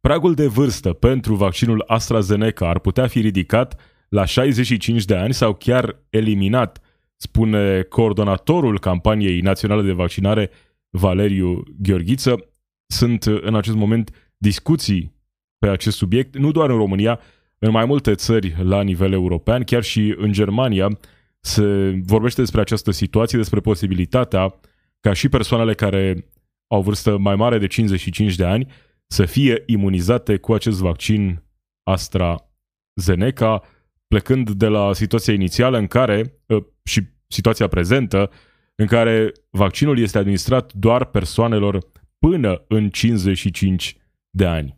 Pragul 0.01 0.35
de 0.35 0.47
vârstă 0.47 0.93
pentru 0.93 1.35
vaccinul 1.35 1.85
AstraZeneca 1.87 2.69
ar 2.69 2.79
putea 2.79 3.07
fi 3.07 3.21
ridicat 3.21 3.81
la 4.09 4.25
65 4.25 5.05
de 5.05 5.17
ani 5.17 5.35
sau 5.35 5.55
chiar 5.55 6.03
eliminat, 6.09 6.81
spune 7.17 7.83
coordonatorul 7.83 8.79
campaniei 8.79 9.41
naționale 9.41 9.83
de 9.83 9.93
vaccinare, 9.93 10.51
Valeriu 10.91 11.63
Gheorghiță. 11.79 12.55
Sunt 12.87 13.25
în 13.25 13.55
acest 13.55 13.77
moment 13.77 14.33
discuții 14.37 15.15
pe 15.59 15.69
acest 15.69 15.97
subiect, 15.97 16.37
nu 16.37 16.51
doar 16.51 16.71
în 16.71 16.77
România, 16.77 17.21
în 17.63 17.71
mai 17.71 17.85
multe 17.85 18.15
țări 18.15 18.55
la 18.63 18.83
nivel 18.83 19.13
european, 19.13 19.63
chiar 19.63 19.83
și 19.83 20.15
în 20.17 20.33
Germania, 20.33 20.99
se 21.41 21.65
vorbește 22.05 22.41
despre 22.41 22.61
această 22.61 22.91
situație, 22.91 23.39
despre 23.39 23.61
posibilitatea 23.61 24.61
ca 25.01 25.13
și 25.13 25.29
persoanele 25.29 25.75
care 25.75 26.31
au 26.67 26.83
vârstă 26.83 27.17
mai 27.17 27.37
mare 27.37 27.59
de 27.59 27.67
55 27.67 28.35
de 28.35 28.45
ani 28.45 28.67
să 29.07 29.25
fie 29.25 29.63
imunizate 29.67 30.37
cu 30.37 30.53
acest 30.53 30.81
vaccin 30.81 31.43
AstraZeneca, 31.83 33.63
plecând 34.07 34.51
de 34.51 34.67
la 34.67 34.93
situația 34.93 35.33
inițială 35.33 35.79
în 35.79 35.87
care, 35.87 36.41
ă, 36.51 36.67
și 36.85 37.03
situația 37.27 37.69
prezentă, 37.69 38.31
în 38.75 38.87
care 38.87 39.33
vaccinul 39.51 39.99
este 39.99 40.19
administrat 40.19 40.73
doar 40.73 41.05
persoanelor 41.05 41.79
până 42.19 42.65
în 42.69 42.91
55 42.91 43.97
de 44.31 44.47
ani. 44.47 44.77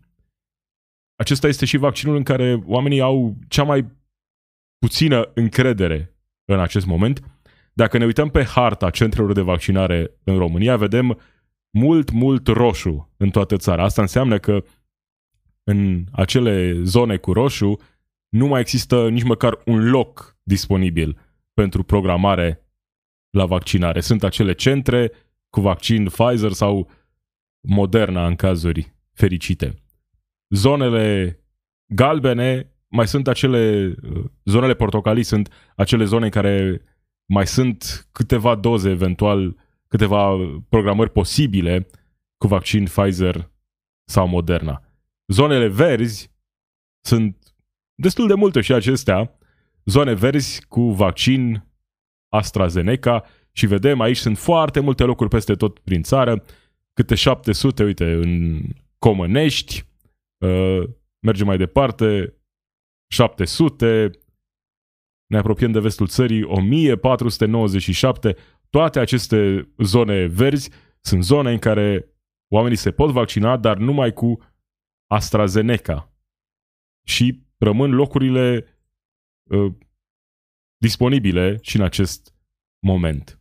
Acesta 1.22 1.46
este 1.46 1.64
și 1.64 1.76
vaccinul 1.76 2.16
în 2.16 2.22
care 2.22 2.62
oamenii 2.66 3.00
au 3.00 3.36
cea 3.48 3.62
mai 3.62 3.86
puțină 4.78 5.30
încredere 5.34 6.16
în 6.44 6.60
acest 6.60 6.86
moment. 6.86 7.20
Dacă 7.72 7.98
ne 7.98 8.04
uităm 8.04 8.28
pe 8.28 8.44
harta 8.44 8.90
centrelor 8.90 9.32
de 9.32 9.40
vaccinare 9.40 10.10
în 10.24 10.38
România, 10.38 10.76
vedem 10.76 11.18
mult, 11.70 12.10
mult 12.10 12.46
roșu 12.46 13.12
în 13.16 13.30
toată 13.30 13.56
țara. 13.56 13.82
Asta 13.82 14.02
înseamnă 14.02 14.38
că 14.38 14.64
în 15.64 16.04
acele 16.12 16.82
zone 16.82 17.16
cu 17.16 17.32
roșu 17.32 17.80
nu 18.28 18.46
mai 18.46 18.60
există 18.60 19.08
nici 19.08 19.24
măcar 19.24 19.58
un 19.64 19.90
loc 19.90 20.36
disponibil 20.42 21.18
pentru 21.54 21.82
programare 21.82 22.66
la 23.30 23.46
vaccinare. 23.46 24.00
Sunt 24.00 24.24
acele 24.24 24.52
centre 24.52 25.12
cu 25.50 25.60
vaccin 25.60 26.04
Pfizer 26.04 26.52
sau 26.52 26.90
Moderna 27.60 28.26
în 28.26 28.36
cazuri 28.36 28.94
fericite. 29.12 29.81
Zonele 30.54 31.38
galbene 31.86 32.72
mai 32.88 33.08
sunt 33.08 33.28
acele, 33.28 33.94
zonele 34.44 34.74
portocalii 34.74 35.22
sunt 35.22 35.52
acele 35.76 36.04
zone 36.04 36.24
în 36.24 36.30
care 36.30 36.82
mai 37.26 37.46
sunt 37.46 38.08
câteva 38.12 38.54
doze 38.54 38.90
eventual, 38.90 39.56
câteva 39.88 40.36
programări 40.68 41.10
posibile 41.10 41.86
cu 42.36 42.46
vaccin 42.46 42.84
Pfizer 42.84 43.50
sau 44.04 44.26
Moderna. 44.26 44.82
Zonele 45.26 45.68
verzi 45.68 46.30
sunt 47.04 47.54
destul 47.94 48.26
de 48.26 48.34
multe 48.34 48.60
și 48.60 48.72
acestea, 48.72 49.38
zone 49.84 50.14
verzi 50.14 50.64
cu 50.66 50.90
vaccin 50.90 51.66
AstraZeneca 52.28 53.24
și 53.52 53.66
vedem 53.66 54.00
aici 54.00 54.16
sunt 54.16 54.38
foarte 54.38 54.80
multe 54.80 55.04
locuri 55.04 55.28
peste 55.28 55.54
tot 55.54 55.78
prin 55.78 56.02
țară, 56.02 56.44
câte 56.92 57.14
700, 57.14 57.84
uite, 57.84 58.12
în 58.12 58.62
Comănești, 58.98 59.84
uh, 60.42 60.88
mergem 61.18 61.46
mai 61.46 61.56
departe, 61.56 62.36
700, 63.10 64.10
ne 65.26 65.38
apropiem 65.38 65.72
de 65.72 65.80
vestul 65.80 66.06
țării, 66.06 66.42
1497, 66.42 68.36
toate 68.70 68.98
aceste 69.00 69.68
zone 69.78 70.26
verzi 70.26 70.70
sunt 71.00 71.24
zone 71.24 71.52
în 71.52 71.58
care 71.58 72.14
oamenii 72.48 72.76
se 72.76 72.90
pot 72.90 73.10
vaccina, 73.10 73.56
dar 73.56 73.76
numai 73.76 74.12
cu 74.12 74.38
AstraZeneca. 75.06 76.12
Și 77.06 77.42
rămân 77.58 77.90
locurile 77.90 78.66
uh, 79.42 79.74
disponibile 80.76 81.58
și 81.60 81.76
în 81.76 81.82
acest 81.82 82.34
moment. 82.78 83.40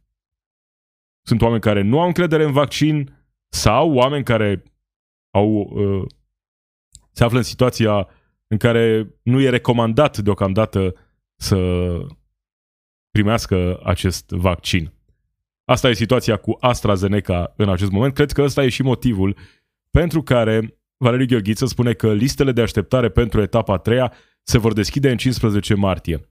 Sunt 1.26 1.42
oameni 1.42 1.62
care 1.62 1.82
nu 1.82 2.00
au 2.00 2.08
încredere 2.08 2.44
în 2.44 2.52
vaccin 2.52 3.16
sau 3.52 3.94
oameni 3.94 4.24
care 4.24 4.64
au, 5.34 5.54
uh, 5.54 6.08
se 7.12 7.24
află 7.24 7.38
în 7.38 7.44
situația 7.44 8.08
în 8.48 8.58
care 8.58 9.16
nu 9.22 9.42
e 9.42 9.50
recomandat 9.50 10.18
deocamdată 10.18 10.96
să 11.36 11.58
primească 13.12 13.80
acest 13.84 14.30
vaccin. 14.30 14.94
Asta 15.66 15.90
e 15.90 15.94
situația 15.94 16.38
cu 16.38 16.58
AstraZeneca 16.60 17.54
în 17.58 17.70
acest 17.70 17.92
moment. 17.92 18.14
Cred 18.14 18.32
că 18.32 18.42
ăsta 18.42 18.64
e 18.64 18.70
și 18.70 18.82
motivul 18.82 19.38
pentru 19.90 20.22
care 20.22 20.82
Valeriu 20.98 21.26
Gheorghiță 21.26 21.66
spune 21.66 21.94
că 21.94 22.14
listele 22.14 22.52
de 22.52 22.62
așteptare 22.62 23.10
pentru 23.10 23.42
etapa 23.42 23.74
a 23.74 23.78
treia 23.78 24.14
se 24.44 24.58
vor 24.58 24.74
deschide 24.74 25.12
în 25.12 25.18
15 25.18 25.74
martie. 25.74 26.30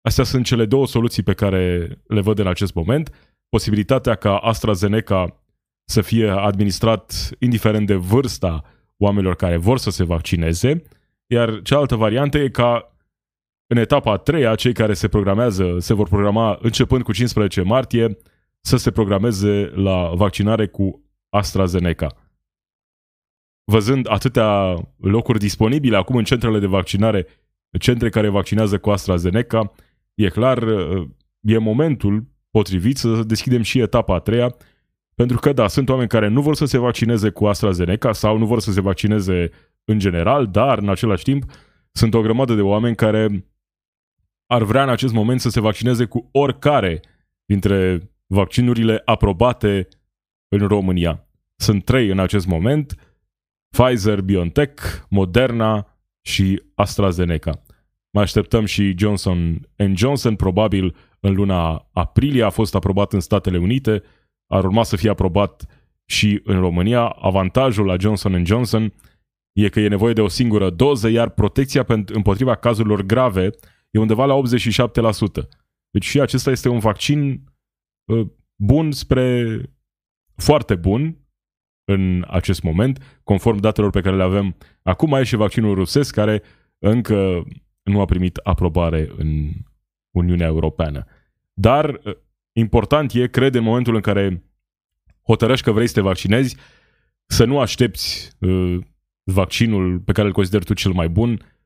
Astea 0.00 0.24
sunt 0.24 0.44
cele 0.44 0.66
două 0.66 0.86
soluții 0.86 1.22
pe 1.22 1.34
care 1.34 1.88
le 2.06 2.20
văd 2.20 2.38
în 2.38 2.46
acest 2.46 2.74
moment. 2.74 3.14
Posibilitatea 3.48 4.14
ca 4.14 4.36
AstraZeneca 4.36 5.44
să 5.84 6.00
fie 6.00 6.28
administrat 6.28 7.30
indiferent 7.38 7.86
de 7.86 7.94
vârsta 7.94 8.64
oamenilor 9.04 9.34
care 9.34 9.56
vor 9.56 9.78
să 9.78 9.90
se 9.90 10.04
vaccineze, 10.04 10.82
iar 11.26 11.62
cealaltă 11.62 11.96
variantă 11.96 12.38
e 12.38 12.48
ca 12.48 12.96
în 13.66 13.76
etapa 13.76 14.12
a 14.12 14.16
treia, 14.16 14.54
cei 14.54 14.72
care 14.72 14.94
se 14.94 15.08
programează, 15.08 15.76
se 15.78 15.94
vor 15.94 16.08
programa 16.08 16.58
începând 16.60 17.02
cu 17.02 17.12
15 17.12 17.62
martie, 17.62 18.18
să 18.60 18.76
se 18.76 18.90
programeze 18.90 19.72
la 19.74 20.10
vaccinare 20.14 20.66
cu 20.66 21.02
AstraZeneca. 21.28 22.16
Văzând 23.64 24.06
atâtea 24.10 24.74
locuri 24.96 25.38
disponibile 25.38 25.96
acum 25.96 26.16
în 26.16 26.24
centrele 26.24 26.58
de 26.58 26.66
vaccinare, 26.66 27.26
centre 27.78 28.08
care 28.08 28.28
vaccinează 28.28 28.78
cu 28.78 28.90
AstraZeneca, 28.90 29.72
e 30.14 30.28
clar, 30.28 30.62
e 31.40 31.58
momentul 31.58 32.24
potrivit 32.50 32.96
să 32.96 33.22
deschidem 33.22 33.62
și 33.62 33.78
etapa 33.78 34.14
a 34.14 34.18
treia, 34.18 34.54
pentru 35.14 35.38
că, 35.38 35.52
da, 35.52 35.68
sunt 35.68 35.88
oameni 35.88 36.08
care 36.08 36.28
nu 36.28 36.40
vor 36.40 36.54
să 36.54 36.64
se 36.64 36.78
vaccineze 36.78 37.30
cu 37.30 37.46
AstraZeneca 37.46 38.12
sau 38.12 38.38
nu 38.38 38.46
vor 38.46 38.60
să 38.60 38.72
se 38.72 38.80
vaccineze 38.80 39.50
în 39.84 39.98
general, 39.98 40.46
dar, 40.46 40.78
în 40.78 40.88
același 40.88 41.24
timp, 41.24 41.44
sunt 41.92 42.14
o 42.14 42.20
grămadă 42.20 42.54
de 42.54 42.60
oameni 42.60 42.96
care 42.96 43.48
ar 44.46 44.62
vrea 44.62 44.82
în 44.82 44.88
acest 44.88 45.12
moment 45.12 45.40
să 45.40 45.48
se 45.48 45.60
vaccineze 45.60 46.04
cu 46.04 46.28
oricare 46.32 47.00
dintre 47.44 48.10
vaccinurile 48.26 49.02
aprobate 49.04 49.88
în 50.48 50.66
România. 50.66 51.28
Sunt 51.56 51.84
trei 51.84 52.08
în 52.08 52.18
acest 52.18 52.46
moment, 52.46 53.14
Pfizer, 53.76 54.20
BioNTech, 54.20 54.82
Moderna 55.08 55.98
și 56.20 56.62
AstraZeneca. 56.74 57.62
Mai 58.10 58.22
așteptăm 58.22 58.64
și 58.64 58.94
Johnson 58.98 59.68
Johnson, 59.94 60.36
probabil 60.36 60.96
în 61.20 61.34
luna 61.34 61.88
aprilie 61.92 62.44
a 62.44 62.50
fost 62.50 62.74
aprobat 62.74 63.12
în 63.12 63.20
Statele 63.20 63.58
Unite, 63.58 64.02
ar 64.46 64.64
urma 64.64 64.82
să 64.82 64.96
fie 64.96 65.10
aprobat 65.10 65.66
și 66.04 66.40
în 66.44 66.60
România. 66.60 67.06
Avantajul 67.06 67.86
la 67.86 67.96
Johnson 67.96 68.44
Johnson 68.44 68.92
e 69.52 69.68
că 69.68 69.80
e 69.80 69.88
nevoie 69.88 70.12
de 70.12 70.20
o 70.20 70.28
singură 70.28 70.70
doză, 70.70 71.08
iar 71.08 71.30
protecția 71.30 71.84
împotriva 72.06 72.54
cazurilor 72.54 73.02
grave 73.02 73.50
e 73.90 73.98
undeva 73.98 74.24
la 74.24 74.34
87%. 74.34 75.48
Deci 75.90 76.04
și 76.04 76.20
acesta 76.20 76.50
este 76.50 76.68
un 76.68 76.78
vaccin 76.78 77.44
uh, 78.04 78.26
bun 78.56 78.92
spre 78.92 79.58
foarte 80.36 80.74
bun 80.74 81.18
în 81.84 82.24
acest 82.28 82.62
moment, 82.62 83.20
conform 83.24 83.56
datelor 83.56 83.90
pe 83.90 84.00
care 84.00 84.16
le 84.16 84.22
avem. 84.22 84.56
Acum 84.82 85.08
mai 85.08 85.20
e 85.20 85.24
și 85.24 85.36
vaccinul 85.36 85.74
rusesc 85.74 86.14
care 86.14 86.42
încă 86.78 87.44
nu 87.82 88.00
a 88.00 88.04
primit 88.04 88.36
aprobare 88.36 89.12
în 89.16 89.50
Uniunea 90.10 90.46
Europeană. 90.46 91.04
Dar 91.52 91.88
uh, 91.88 92.16
important 92.56 93.12
e, 93.12 93.26
cred, 93.26 93.54
în 93.54 93.62
momentul 93.62 93.94
în 93.94 94.00
care 94.00 94.44
hotărăști 95.22 95.64
că 95.64 95.72
vrei 95.72 95.86
să 95.86 95.92
te 95.92 96.00
vaccinezi, 96.00 96.56
să 97.26 97.44
nu 97.44 97.60
aștepți 97.60 98.36
uh, 98.40 98.78
vaccinul 99.22 100.00
pe 100.00 100.12
care 100.12 100.26
îl 100.26 100.32
consideri 100.32 100.64
tu 100.64 100.74
cel 100.74 100.92
mai 100.92 101.08
bun. 101.08 101.58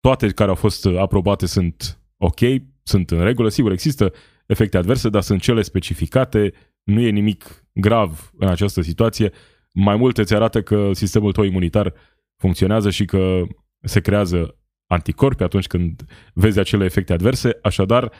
Toate 0.00 0.28
care 0.28 0.48
au 0.48 0.54
fost 0.54 0.86
aprobate 0.86 1.46
sunt 1.46 2.00
ok, 2.16 2.38
sunt 2.82 3.10
în 3.10 3.22
regulă. 3.22 3.48
Sigur, 3.48 3.72
există 3.72 4.12
efecte 4.46 4.76
adverse, 4.76 5.08
dar 5.08 5.22
sunt 5.22 5.40
cele 5.40 5.62
specificate. 5.62 6.52
Nu 6.82 7.00
e 7.00 7.10
nimic 7.10 7.66
grav 7.72 8.32
în 8.38 8.48
această 8.48 8.80
situație. 8.80 9.32
Mai 9.72 9.96
mult 9.96 10.18
îți 10.18 10.34
arată 10.34 10.62
că 10.62 10.92
sistemul 10.92 11.32
tău 11.32 11.44
imunitar 11.44 11.94
funcționează 12.36 12.90
și 12.90 13.04
că 13.04 13.42
se 13.80 14.00
creează 14.00 14.58
anticorpi 14.86 15.42
atunci 15.42 15.66
când 15.66 16.04
vezi 16.34 16.58
acele 16.58 16.84
efecte 16.84 17.12
adverse. 17.12 17.58
Așadar, 17.62 18.12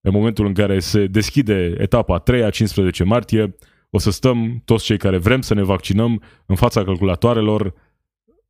în 0.00 0.12
momentul 0.12 0.46
în 0.46 0.54
care 0.54 0.78
se 0.78 1.06
deschide 1.06 1.74
etapa 1.78 2.14
a 2.14 2.18
3 2.18 2.50
15 2.50 3.04
martie, 3.04 3.54
o 3.90 3.98
să 3.98 4.10
stăm 4.10 4.62
toți 4.64 4.84
cei 4.84 4.98
care 4.98 5.18
vrem 5.18 5.40
să 5.40 5.54
ne 5.54 5.62
vaccinăm 5.62 6.22
în 6.46 6.56
fața 6.56 6.84
calculatoarelor 6.84 7.74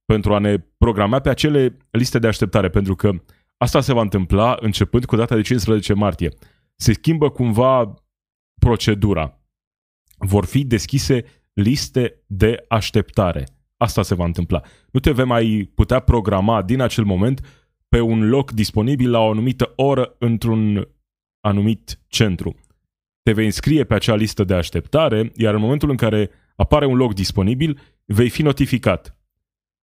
pentru 0.05 0.35
a 0.35 0.39
ne 0.39 0.57
programa 0.79 1.21
pe 1.21 1.29
acele 1.29 1.77
liste 1.91 2.19
de 2.19 2.27
așteptare, 2.27 2.69
pentru 2.69 2.95
că 2.95 3.11
asta 3.57 3.81
se 3.81 3.93
va 3.93 4.01
întâmpla 4.01 4.57
începând 4.61 5.05
cu 5.05 5.17
data 5.17 5.35
de 5.35 5.41
15 5.41 5.93
martie. 5.93 6.29
Se 6.77 6.93
schimbă 6.93 7.31
cumva 7.31 7.95
procedura. 8.61 9.41
Vor 10.19 10.45
fi 10.45 10.65
deschise 10.65 11.25
liste 11.53 12.25
de 12.27 12.65
așteptare. 12.69 13.47
Asta 13.77 14.03
se 14.03 14.15
va 14.15 14.25
întâmpla. 14.25 14.61
Nu 14.91 15.01
te 15.01 15.11
vei 15.11 15.25
mai 15.25 15.71
putea 15.75 16.01
programa 16.01 16.63
din 16.63 16.81
acel 16.81 17.05
moment 17.05 17.41
pe 17.89 18.01
un 18.01 18.29
loc 18.29 18.51
disponibil 18.51 19.11
la 19.11 19.19
o 19.19 19.31
anumită 19.31 19.73
oră 19.77 20.15
într-un 20.19 20.89
anumit 21.49 22.01
centru. 22.07 22.57
Te 23.23 23.33
vei 23.33 23.45
înscrie 23.45 23.85
pe 23.85 23.95
acea 23.95 24.15
listă 24.15 24.45
de 24.45 24.55
așteptare, 24.55 25.33
iar 25.37 25.55
în 25.55 25.61
momentul 25.61 25.91
în 25.91 25.97
care 25.97 26.31
apare 26.57 26.87
un 26.87 26.97
loc 26.97 27.15
disponibil, 27.15 27.81
vei 28.05 28.29
fi 28.29 28.43
notificat. 28.43 29.19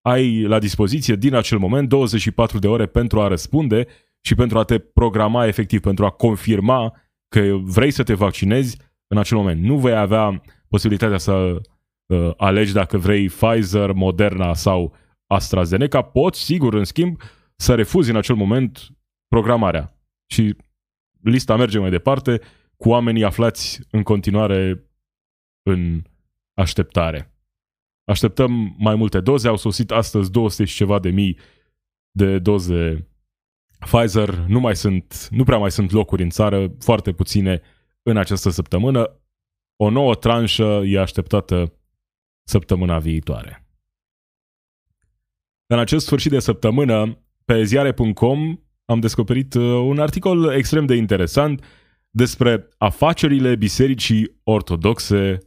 Ai 0.01 0.41
la 0.41 0.59
dispoziție 0.59 1.15
din 1.15 1.35
acel 1.35 1.57
moment 1.57 1.89
24 1.89 2.59
de 2.59 2.67
ore 2.67 2.85
pentru 2.85 3.21
a 3.21 3.27
răspunde 3.27 3.87
și 4.21 4.35
pentru 4.35 4.57
a 4.59 4.63
te 4.63 4.79
programa 4.79 5.45
efectiv, 5.45 5.79
pentru 5.79 6.05
a 6.05 6.09
confirma 6.09 7.01
că 7.27 7.57
vrei 7.61 7.91
să 7.91 8.03
te 8.03 8.13
vaccinezi 8.13 8.77
în 9.07 9.17
acel 9.17 9.37
moment. 9.37 9.61
Nu 9.61 9.77
vei 9.77 9.95
avea 9.95 10.41
posibilitatea 10.67 11.17
să 11.17 11.61
uh, 12.05 12.31
alegi 12.37 12.73
dacă 12.73 12.97
vrei 12.97 13.27
Pfizer, 13.27 13.91
Moderna 13.91 14.53
sau 14.53 14.95
AstraZeneca. 15.27 16.01
Poți, 16.01 16.43
sigur, 16.43 16.73
în 16.73 16.83
schimb, 16.83 17.21
să 17.55 17.75
refuzi 17.75 18.09
în 18.09 18.15
acel 18.15 18.35
moment 18.35 18.87
programarea. 19.27 19.97
Și 20.31 20.55
lista 21.23 21.55
merge 21.55 21.79
mai 21.79 21.89
departe 21.89 22.41
cu 22.77 22.89
oamenii 22.89 23.23
aflați 23.23 23.79
în 23.91 24.03
continuare 24.03 24.89
în 25.63 26.01
așteptare. 26.53 27.33
Așteptăm 28.03 28.75
mai 28.77 28.95
multe 28.95 29.19
doze, 29.19 29.47
au 29.47 29.57
sosit 29.57 29.91
astăzi 29.91 30.31
200 30.31 30.65
și 30.65 30.75
ceva 30.75 30.99
de 30.99 31.09
mii 31.09 31.37
de 32.11 32.39
doze 32.39 33.07
Pfizer, 33.79 34.35
nu 34.35 34.59
mai 34.59 34.75
sunt, 34.75 35.27
nu 35.31 35.43
prea 35.43 35.57
mai 35.57 35.71
sunt 35.71 35.91
locuri 35.91 36.23
în 36.23 36.29
țară, 36.29 36.75
foarte 36.79 37.13
puține 37.13 37.61
în 38.01 38.17
această 38.17 38.49
săptămână. 38.49 39.21
O 39.75 39.89
nouă 39.89 40.15
tranșă 40.15 40.81
e 40.85 40.99
așteptată 40.99 41.73
săptămâna 42.43 42.99
viitoare. 42.99 43.67
În 45.65 45.79
acest 45.79 46.05
sfârșit 46.05 46.31
de 46.31 46.39
săptămână, 46.39 47.23
pe 47.45 47.63
ziare.com 47.63 48.62
am 48.85 48.99
descoperit 48.99 49.53
uh, 49.53 49.63
un 49.63 49.99
articol 49.99 50.53
extrem 50.55 50.85
de 50.85 50.95
interesant 50.95 51.63
despre 52.09 52.67
afacerile 52.77 53.55
bisericii 53.55 54.39
ortodoxe 54.43 55.37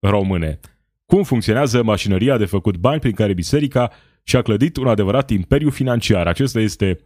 române. 0.00 0.60
Cum 1.06 1.22
funcționează 1.22 1.82
mașinăria 1.82 2.36
de 2.36 2.44
făcut 2.44 2.76
bani 2.76 3.00
prin 3.00 3.12
care 3.12 3.32
biserica 3.32 3.90
și-a 4.22 4.42
clădit 4.42 4.76
un 4.76 4.86
adevărat 4.86 5.30
imperiu 5.30 5.70
financiar. 5.70 6.26
Acesta 6.26 6.60
este 6.60 6.98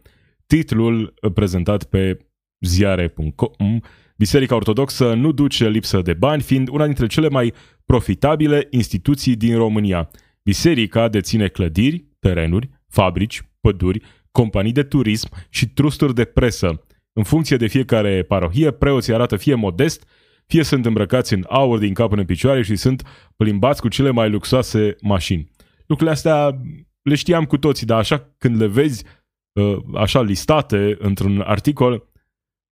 titlul 0.47 1.13
prezentat 1.33 1.83
pe 1.83 2.17
ziare.com. 2.59 3.79
Biserica 4.17 4.55
Ortodoxă 4.55 5.13
nu 5.13 5.31
duce 5.31 5.69
lipsă 5.69 6.01
de 6.01 6.13
bani, 6.13 6.41
fiind 6.41 6.67
una 6.67 6.85
dintre 6.85 7.07
cele 7.07 7.29
mai 7.29 7.53
profitabile 7.85 8.67
instituții 8.69 9.35
din 9.35 9.57
România. 9.57 10.09
Biserica 10.43 11.07
deține 11.07 11.47
clădiri, 11.47 12.05
terenuri, 12.19 12.69
fabrici, 12.87 13.41
păduri, 13.61 14.01
companii 14.31 14.71
de 14.71 14.83
turism 14.83 15.29
și 15.49 15.69
trusturi 15.69 16.13
de 16.13 16.25
presă. 16.25 16.85
În 17.13 17.23
funcție 17.23 17.57
de 17.57 17.67
fiecare 17.67 18.23
parohie, 18.23 18.71
preoții 18.71 19.13
arată 19.13 19.37
fie 19.37 19.55
modest, 19.55 20.07
fie 20.45 20.63
sunt 20.63 20.85
îmbrăcați 20.85 21.33
în 21.33 21.45
aur 21.49 21.79
din 21.79 21.93
cap 21.93 22.11
în 22.11 22.25
picioare 22.25 22.61
și 22.61 22.75
sunt 22.75 23.03
plimbați 23.35 23.81
cu 23.81 23.87
cele 23.87 24.09
mai 24.09 24.29
luxoase 24.29 24.95
mașini. 25.01 25.51
Lucrurile 25.77 26.15
astea 26.15 26.61
le 27.01 27.15
știam 27.15 27.45
cu 27.45 27.57
toții, 27.57 27.85
dar 27.85 27.97
așa 27.97 28.33
când 28.37 28.57
le 28.57 28.67
vezi 28.67 29.05
uh, 29.53 29.77
așa 29.95 30.21
listate 30.21 30.95
într-un 30.99 31.41
articol, 31.41 32.09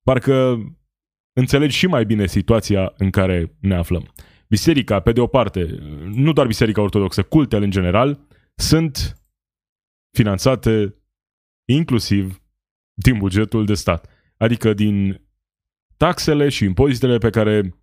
parcă 0.04 0.58
înțelegi 1.34 1.78
și 1.78 1.88
mai 1.88 2.06
bine 2.06 2.28
situația 2.28 2.94
în 2.98 3.10
care 3.10 3.56
ne 3.60 3.76
aflăm. 3.76 4.14
Biserica, 4.48 5.00
pe 5.00 5.12
de 5.12 5.22
o 5.22 5.28
parte, 5.28 5.80
nu 6.14 6.34
doar 6.34 6.48
Biserica 6.48 6.82
Ortodoxă, 6.82 7.24
cultele 7.24 7.64
în 7.64 7.72
general, 7.72 8.20
sunt 8.56 9.22
finanțate 10.18 10.99
inclusiv 11.70 12.42
din 12.94 13.18
bugetul 13.18 13.66
de 13.66 13.74
stat. 13.74 14.10
Adică 14.38 14.74
din 14.74 15.22
taxele 15.98 16.50
și 16.50 16.64
impozitele 16.64 17.18
pe 17.18 17.30
care 17.30 17.74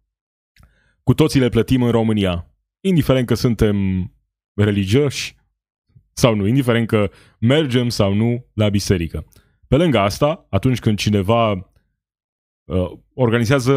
cu 1.03 1.15
toții 1.15 1.41
le 1.41 1.49
plătim 1.49 1.83
în 1.83 1.91
România. 1.91 2.51
Indiferent 2.81 3.27
că 3.27 3.35
suntem 3.35 3.77
religioși 4.55 5.37
sau 6.13 6.35
nu, 6.35 6.47
indiferent 6.47 6.87
că 6.87 7.11
mergem 7.41 7.89
sau 7.89 8.15
nu 8.15 8.47
la 8.55 8.69
biserică. 8.69 9.27
Pe 9.69 9.77
lângă 9.77 9.99
asta, 9.99 10.47
atunci 10.51 10.79
când 10.79 10.99
cineva 10.99 11.51
uh, 11.51 12.93
organizează 13.15 13.75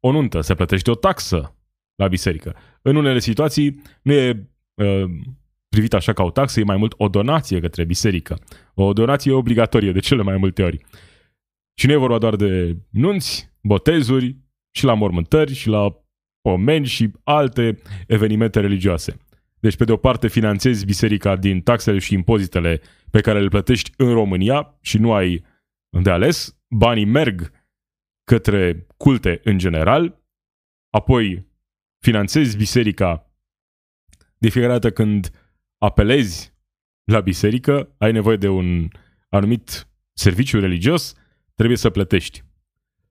o 0.00 0.10
nuntă, 0.12 0.40
se 0.40 0.54
plătește 0.54 0.90
o 0.90 0.94
taxă 0.94 1.56
la 1.94 2.08
biserică. 2.08 2.56
În 2.82 2.96
unele 2.96 3.18
situații 3.18 3.82
nu 4.02 4.12
e 4.12 4.50
uh, 4.74 5.10
privit 5.76 5.94
așa 5.94 6.12
ca 6.12 6.22
o 6.22 6.30
taxă, 6.30 6.60
e 6.60 6.64
mai 6.64 6.76
mult 6.76 6.94
o 6.96 7.08
donație 7.08 7.60
către 7.60 7.84
biserică. 7.84 8.38
O 8.74 8.92
donație 8.92 9.32
obligatorie 9.32 9.92
de 9.92 9.98
cele 9.98 10.22
mai 10.22 10.36
multe 10.36 10.62
ori. 10.62 10.84
Și 11.78 11.86
nu 11.86 11.92
e 11.92 11.96
vorba 11.96 12.18
doar 12.18 12.36
de 12.36 12.76
nunți, 12.90 13.52
botezuri, 13.62 14.36
și 14.76 14.84
la 14.84 14.94
mormântări, 14.94 15.54
și 15.54 15.68
la 15.68 16.04
pomeni 16.40 16.86
și 16.86 17.10
alte 17.24 17.78
evenimente 18.06 18.60
religioase. 18.60 19.16
Deci, 19.60 19.76
pe 19.76 19.84
de 19.84 19.92
o 19.92 19.96
parte, 19.96 20.28
finanțezi 20.28 20.84
biserica 20.84 21.36
din 21.36 21.60
taxele 21.60 21.98
și 21.98 22.14
impozitele 22.14 22.80
pe 23.10 23.20
care 23.20 23.40
le 23.40 23.48
plătești 23.48 23.92
în 23.96 24.12
România 24.12 24.78
și 24.80 24.98
nu 24.98 25.12
ai 25.12 25.44
de 26.02 26.10
ales. 26.10 26.58
Banii 26.68 27.04
merg 27.04 27.50
către 28.24 28.86
culte 28.96 29.40
în 29.44 29.58
general, 29.58 30.22
apoi 30.90 31.48
finanțezi 32.04 32.56
biserica 32.56 33.30
de 34.38 34.48
fiecare 34.48 34.72
dată 34.72 34.90
când 34.90 35.45
apelezi 35.86 36.54
la 37.04 37.20
biserică, 37.20 37.94
ai 37.98 38.12
nevoie 38.12 38.36
de 38.36 38.48
un 38.48 38.88
anumit 39.28 39.88
serviciu 40.12 40.60
religios, 40.60 41.14
trebuie 41.54 41.76
să 41.76 41.90
plătești. 41.90 42.44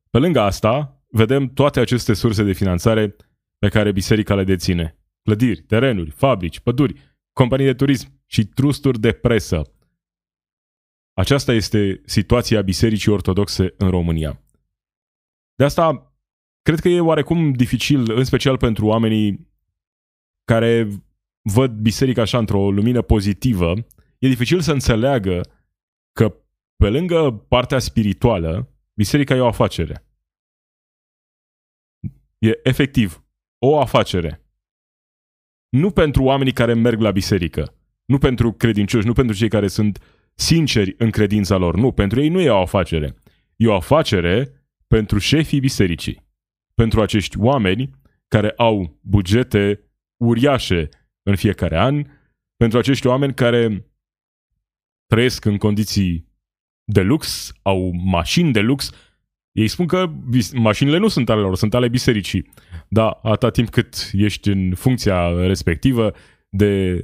Pe 0.10 0.18
lângă 0.18 0.40
asta, 0.40 1.04
vedem 1.08 1.48
toate 1.48 1.80
aceste 1.80 2.14
surse 2.14 2.44
de 2.44 2.54
finanțare 2.54 3.16
pe 3.58 3.70
care 3.70 3.92
biserica 3.92 4.36
le 4.36 4.44
deține. 4.44 4.98
Clădiri, 5.22 5.62
terenuri, 5.62 6.10
fabrici, 6.10 6.60
păduri, 6.60 7.18
companii 7.34 7.66
de 7.66 7.74
turism 7.74 8.22
și 8.26 8.46
trusturi 8.46 9.00
de 9.00 9.12
presă. 9.12 9.62
Aceasta 11.14 11.54
este 11.54 12.02
situația 12.06 12.62
bisericii 12.62 13.12
ortodoxe 13.12 13.74
în 13.78 13.90
România. 13.90 14.42
De 15.56 15.64
asta, 15.64 16.16
cred 16.62 16.80
că 16.80 16.90
e 16.90 17.00
oarecum 17.00 17.52
dificil, 17.52 18.12
în 18.12 18.24
special 18.24 18.58
pentru 18.58 18.86
oamenii 18.86 19.48
care 20.44 20.88
văd 21.54 21.72
biserica 21.72 22.22
așa 22.22 22.38
într-o 22.38 22.72
lumină 22.72 23.02
pozitivă, 23.02 23.74
e 24.18 24.28
dificil 24.28 24.62
să 24.62 24.72
înțeleagă 24.72 25.42
că 26.12 26.36
pe 26.76 26.90
lângă 26.90 27.32
partea 27.48 27.80
spirituală, 27.80 28.70
biserica 28.94 29.36
e 29.36 29.40
o 29.40 29.48
afacere. 29.48 30.06
E 32.38 32.60
efectiv 32.64 33.24
o 33.60 33.80
afacere. 33.80 34.46
Nu 35.70 35.92
pentru 35.92 36.24
oamenii 36.24 36.54
care 36.54 36.74
merg 36.74 37.00
la 37.00 37.12
biserică, 37.12 37.76
nu 38.06 38.18
pentru 38.18 38.52
credincioși, 38.52 39.08
nu 39.08 39.14
pentru 39.14 39.36
cei 39.36 39.50
care 39.50 39.68
sunt 39.68 40.04
sinceri 40.36 40.96
în 40.98 41.10
credința 41.10 41.58
lor. 41.58 41.76
Nu, 41.76 41.92
pentru 41.92 42.22
ei 42.22 42.30
nu 42.30 42.40
e 42.40 42.50
o 42.50 42.62
afacere. 42.62 43.16
E 43.56 43.68
o 43.68 43.76
afacere 43.76 44.66
pentru 44.88 45.18
șefii 45.18 45.60
bisericii. 45.60 46.24
Pentru 46.74 47.02
acești 47.02 47.40
oameni 47.40 47.90
care 48.28 48.54
au 48.58 49.00
bugete 49.02 49.80
uriașe 50.18 50.90
în 51.30 51.36
fiecare 51.36 51.78
an, 51.78 52.04
pentru 52.56 52.78
acești 52.78 53.08
oameni 53.08 53.34
care 53.34 53.92
trăiesc 55.06 55.46
în 55.46 55.58
condiții 55.58 56.34
de 56.92 57.02
lux, 57.02 57.54
au 57.62 57.92
mașini 57.94 58.52
de 58.52 58.60
lux, 58.60 58.92
ei 59.52 59.68
spun 59.68 59.88
că 59.88 60.12
mașinile 60.54 60.98
nu 60.98 61.08
sunt 61.08 61.30
ale 61.30 61.42
lor, 61.42 61.56
sunt 61.56 61.74
ale 61.74 61.88
bisericii. 61.88 62.52
Dar 62.90 63.20
atâta 63.22 63.50
timp 63.50 63.70
cât 63.70 64.10
ești 64.14 64.50
în 64.50 64.76
funcția 64.76 65.48
respectivă 65.48 66.14
de 66.50 67.04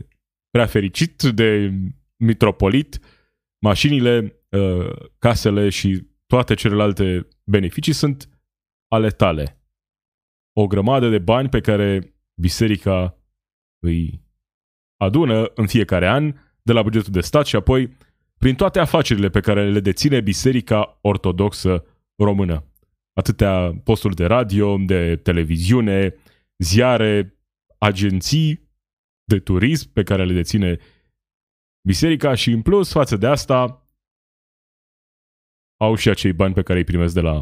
prea 0.49 0.65
fericit, 0.65 1.21
de 1.21 1.73
mitropolit, 2.17 2.99
mașinile, 3.65 4.43
uh, 4.49 5.09
casele 5.17 5.69
și 5.69 6.07
toate 6.25 6.53
celelalte 6.53 7.27
beneficii 7.43 7.93
sunt 7.93 8.29
ale 8.87 9.09
tale. 9.09 9.61
O 10.53 10.67
grămadă 10.67 11.09
de 11.09 11.19
bani 11.19 11.49
pe 11.49 11.61
care 11.61 12.15
biserica 12.41 13.20
îi 13.81 14.21
adună 14.97 15.51
în 15.55 15.67
fiecare 15.67 16.07
an 16.07 16.33
de 16.61 16.73
la 16.73 16.81
bugetul 16.81 17.11
de 17.11 17.21
stat 17.21 17.45
și 17.45 17.55
apoi 17.55 17.97
prin 18.37 18.55
toate 18.55 18.79
afacerile 18.79 19.29
pe 19.29 19.39
care 19.39 19.71
le 19.71 19.79
deține 19.79 20.21
Biserica 20.21 20.99
Ortodoxă 21.01 21.85
Română. 22.15 22.65
Atâtea 23.13 23.81
posturi 23.83 24.15
de 24.15 24.25
radio, 24.25 24.77
de 24.77 25.15
televiziune, 25.15 26.15
ziare, 26.57 27.37
agenții 27.77 28.69
de 29.23 29.39
turism 29.39 29.91
pe 29.93 30.03
care 30.03 30.25
le 30.25 30.33
deține 30.33 30.77
biserica 31.87 32.33
și 32.33 32.51
în 32.51 32.61
plus 32.61 32.91
față 32.91 33.17
de 33.17 33.27
asta 33.27 33.85
au 35.79 35.95
și 35.95 36.09
acei 36.09 36.33
bani 36.33 36.53
pe 36.53 36.61
care 36.61 36.79
îi 36.79 36.85
primesc 36.85 37.13
de 37.13 37.21
la 37.21 37.39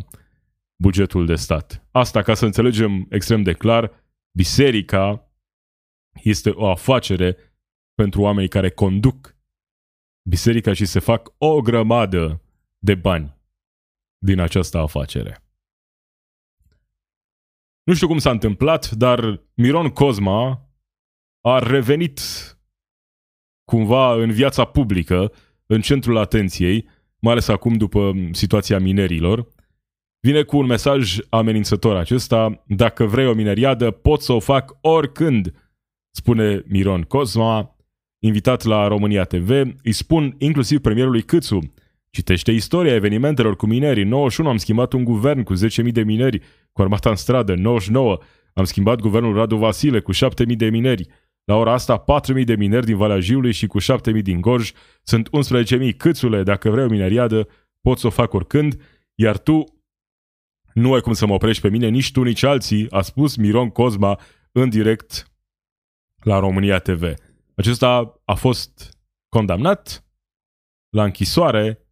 bugetul 0.83 1.25
de 1.25 1.35
stat. 1.35 1.87
Asta 1.91 2.21
ca 2.21 2.33
să 2.33 2.45
înțelegem 2.45 3.07
extrem 3.09 3.43
de 3.43 3.53
clar, 3.53 3.91
biserica 4.37 5.28
este 6.23 6.49
o 6.49 6.69
afacere 6.69 7.37
pentru 7.93 8.21
oamenii 8.21 8.49
care 8.49 8.69
conduc 8.69 9.35
biserica 10.29 10.73
și 10.73 10.85
se 10.85 10.99
fac 10.99 11.33
o 11.37 11.61
grămadă 11.61 12.41
de 12.77 12.95
bani 12.95 13.37
din 14.17 14.39
această 14.39 14.77
afacere. 14.77 15.43
Nu 17.83 17.93
știu 17.93 18.07
cum 18.07 18.17
s-a 18.17 18.31
întâmplat, 18.31 18.89
dar 18.89 19.41
Miron 19.53 19.89
Cosma 19.89 20.69
a 21.41 21.59
revenit 21.59 22.19
cumva 23.63 24.13
în 24.13 24.31
viața 24.31 24.65
publică, 24.65 25.31
în 25.65 25.81
centrul 25.81 26.17
atenției, 26.17 26.89
mai 27.19 27.31
ales 27.31 27.47
acum 27.47 27.73
după 27.73 28.13
situația 28.31 28.79
minerilor. 28.79 29.47
Vine 30.19 30.43
cu 30.43 30.57
un 30.57 30.65
mesaj 30.65 31.17
amenințător 31.29 31.95
acesta, 31.95 32.63
dacă 32.67 33.05
vrei 33.05 33.27
o 33.27 33.33
mineriadă, 33.33 33.91
pot 33.91 34.21
să 34.21 34.33
o 34.33 34.39
fac 34.39 34.77
oricând, 34.81 35.68
spune 36.19 36.63
Miron 36.67 37.01
Cosma, 37.01 37.75
invitat 38.19 38.63
la 38.63 38.87
România 38.87 39.23
TV, 39.23 39.49
îi 39.83 39.91
spun 39.91 40.35
inclusiv 40.37 40.79
premierului 40.79 41.21
Câțu, 41.21 41.73
citește 42.09 42.51
istoria 42.51 42.93
evenimentelor 42.93 43.55
cu 43.55 43.65
minerii, 43.65 44.03
91 44.03 44.49
am 44.49 44.57
schimbat 44.57 44.93
un 44.93 45.03
guvern 45.03 45.43
cu 45.43 45.53
10.000 45.53 45.91
de 45.91 46.03
mineri, 46.03 46.41
cu 46.71 46.81
armata 46.81 47.09
în 47.09 47.15
stradă, 47.15 47.55
99 47.55 48.17
am 48.53 48.63
schimbat 48.63 48.99
guvernul 48.99 49.35
Radu 49.35 49.55
Vasile 49.55 49.99
cu 49.99 50.13
7.000 50.13 50.19
de 50.45 50.69
mineri, 50.69 51.07
la 51.43 51.55
ora 51.55 51.73
asta 51.73 52.03
4.000 52.37 52.43
de 52.43 52.55
mineri 52.55 52.85
din 52.85 52.97
Valea 52.97 53.19
Jiului 53.19 53.51
și 53.51 53.67
cu 53.67 53.79
7.000 53.81 54.21
din 54.21 54.41
Gorj, 54.41 54.71
sunt 55.03 55.29
11.000 55.89 55.95
câțule, 55.97 56.43
dacă 56.43 56.69
vrei 56.69 56.85
o 56.85 56.89
mineriadă, 56.89 57.47
pot 57.81 57.97
să 57.97 58.07
o 58.07 58.09
fac 58.09 58.33
oricând, 58.33 58.81
iar 59.15 59.37
tu 59.37 59.63
nu 60.73 60.93
ai 60.93 61.01
cum 61.01 61.13
să 61.13 61.25
mă 61.25 61.33
oprești 61.33 61.61
pe 61.61 61.69
mine, 61.69 61.87
nici 61.87 62.11
tu, 62.11 62.23
nici 62.23 62.43
alții, 62.43 62.87
a 62.89 63.01
spus 63.01 63.35
Miron 63.35 63.69
Cosma 63.69 64.19
în 64.51 64.69
direct 64.69 65.28
la 66.21 66.39
România 66.39 66.79
TV. 66.79 67.13
Acesta 67.55 68.21
a 68.25 68.33
fost 68.33 68.97
condamnat 69.29 70.05
la 70.89 71.03
închisoare 71.03 71.87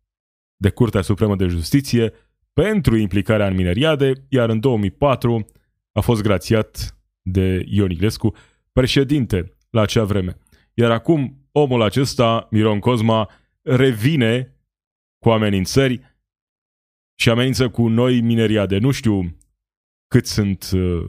de 0.56 0.70
Curtea 0.70 1.02
Supremă 1.02 1.36
de 1.36 1.46
Justiție 1.46 2.14
pentru 2.54 2.96
implicarea 2.96 3.48
în 3.48 3.56
mineriade, 3.56 4.14
iar 4.30 4.50
în 4.50 4.60
2004 4.60 5.46
a 5.92 6.02
fost 6.02 6.22
grațiat 6.22 6.98
de 7.22 7.64
Ion 7.66 7.90
Ilescu, 7.90 8.36
președinte 8.72 9.58
la 9.70 9.82
acea 9.82 10.04
vreme. 10.04 10.38
Iar 10.74 10.92
acum 10.92 11.50
omul 11.52 11.82
acesta, 11.82 12.48
Miron 12.52 12.80
Cosma, 12.80 13.30
revine 13.62 14.56
cu 15.20 15.30
amenințări 15.30 16.16
și 17.20 17.30
amenință 17.30 17.70
cu 17.70 17.88
noi 17.88 18.22
mineriade. 18.22 18.78
Nu 18.78 18.92
știu 18.92 19.38
cât 20.08 20.26
sunt 20.26 20.70
uh, 20.74 21.08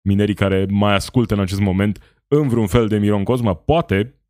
minerii 0.00 0.34
care 0.34 0.66
mai 0.70 0.94
ascultă 0.94 1.34
în 1.34 1.40
acest 1.40 1.60
moment 1.60 2.11
în 2.40 2.48
vreun 2.48 2.66
fel 2.66 2.88
de 2.88 2.98
Miron 2.98 3.24
Cosma. 3.24 3.54
Poate 3.54 4.20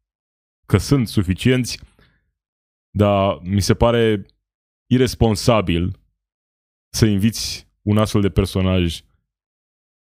că 0.66 0.78
sunt 0.78 1.08
suficienți, 1.08 1.80
dar 2.90 3.40
mi 3.42 3.60
se 3.60 3.74
pare 3.74 4.26
irresponsabil 4.86 6.00
să 6.92 7.06
inviți 7.06 7.68
un 7.82 7.98
astfel 7.98 8.20
de 8.20 8.30
personaj 8.30 9.00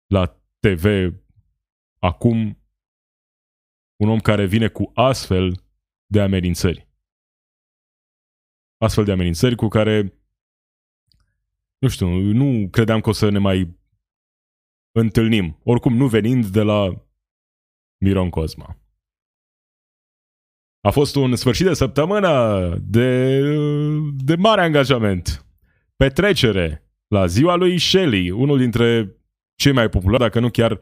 la 0.07 0.27
TV 0.59 1.15
acum 1.99 2.59
un 3.97 4.09
om 4.09 4.21
care 4.21 4.47
vine 4.47 4.69
cu 4.69 4.91
astfel 4.95 5.65
de 6.07 6.21
amenințări. 6.21 6.89
Astfel 8.77 9.05
de 9.05 9.13
amenințări 9.13 9.55
cu 9.55 9.69
care 9.69 10.19
nu 11.79 11.89
știu, 11.89 12.09
nu 12.09 12.69
credeam 12.71 13.01
că 13.01 13.09
o 13.09 13.13
să 13.13 13.29
ne 13.31 13.39
mai 13.39 13.79
întâlnim. 14.93 15.61
Oricum, 15.65 15.97
nu 15.97 16.09
venind 16.09 16.47
de 16.47 16.63
la 16.63 17.04
Miron 17.99 18.31
Cosma. 18.31 18.77
A 20.81 20.91
fost 20.91 21.17
un 21.17 21.37
sfârșit 21.37 21.67
de 21.67 21.75
săptămână 21.75 22.75
de, 22.83 23.41
de 24.17 24.35
mare 24.37 24.61
angajament. 24.61 25.47
Petrecere 25.97 26.85
la 27.09 27.27
ziua 27.27 27.55
lui 27.55 27.79
Shelley, 27.79 28.31
unul 28.31 28.59
dintre 28.59 29.17
cei 29.55 29.73
mai 29.73 29.89
populari, 29.89 30.23
dacă 30.23 30.41
nu 30.41 30.51
chiar 30.51 30.81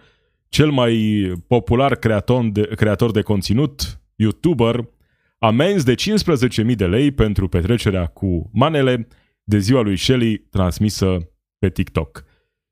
cel 0.49 0.71
mai 0.71 1.23
popular 1.47 1.95
creator 1.95 2.49
de, 2.51 2.63
creator 2.67 3.11
de 3.11 3.23
conținut, 3.23 4.01
YouTuber, 4.17 4.89
amenzi 5.39 5.85
de 5.85 5.95
15.000 6.65 6.75
de 6.75 6.87
lei 6.87 7.11
pentru 7.11 7.49
petrecerea 7.49 8.07
cu 8.07 8.51
manele 8.53 9.09
de 9.45 9.59
ziua 9.59 9.81
lui 9.81 9.97
Shelly 9.97 10.39
transmisă 10.39 11.19
pe 11.59 11.71
TikTok. 11.71 12.25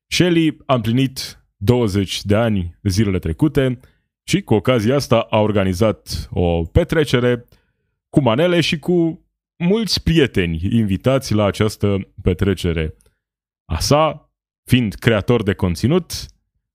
Shelly 0.07 0.57
a 0.65 0.73
împlinit 0.73 1.45
20 1.57 2.23
de 2.23 2.35
ani 2.35 2.79
zilele 2.83 3.19
trecute 3.19 3.79
și 4.23 4.41
cu 4.41 4.53
ocazia 4.53 4.95
asta 4.95 5.27
a 5.29 5.39
organizat 5.39 6.29
o 6.31 6.63
petrecere 6.63 7.45
cu 8.09 8.21
manele 8.21 8.61
și 8.61 8.79
cu 8.79 9.25
mulți 9.63 10.03
prieteni 10.03 10.59
invitați 10.71 11.33
la 11.33 11.45
această 11.45 11.97
petrecere. 12.21 12.95
A 13.65 13.79
sa, 13.79 14.31
fiind 14.69 14.93
creator 14.93 15.43
de 15.43 15.53
conținut, 15.53 16.11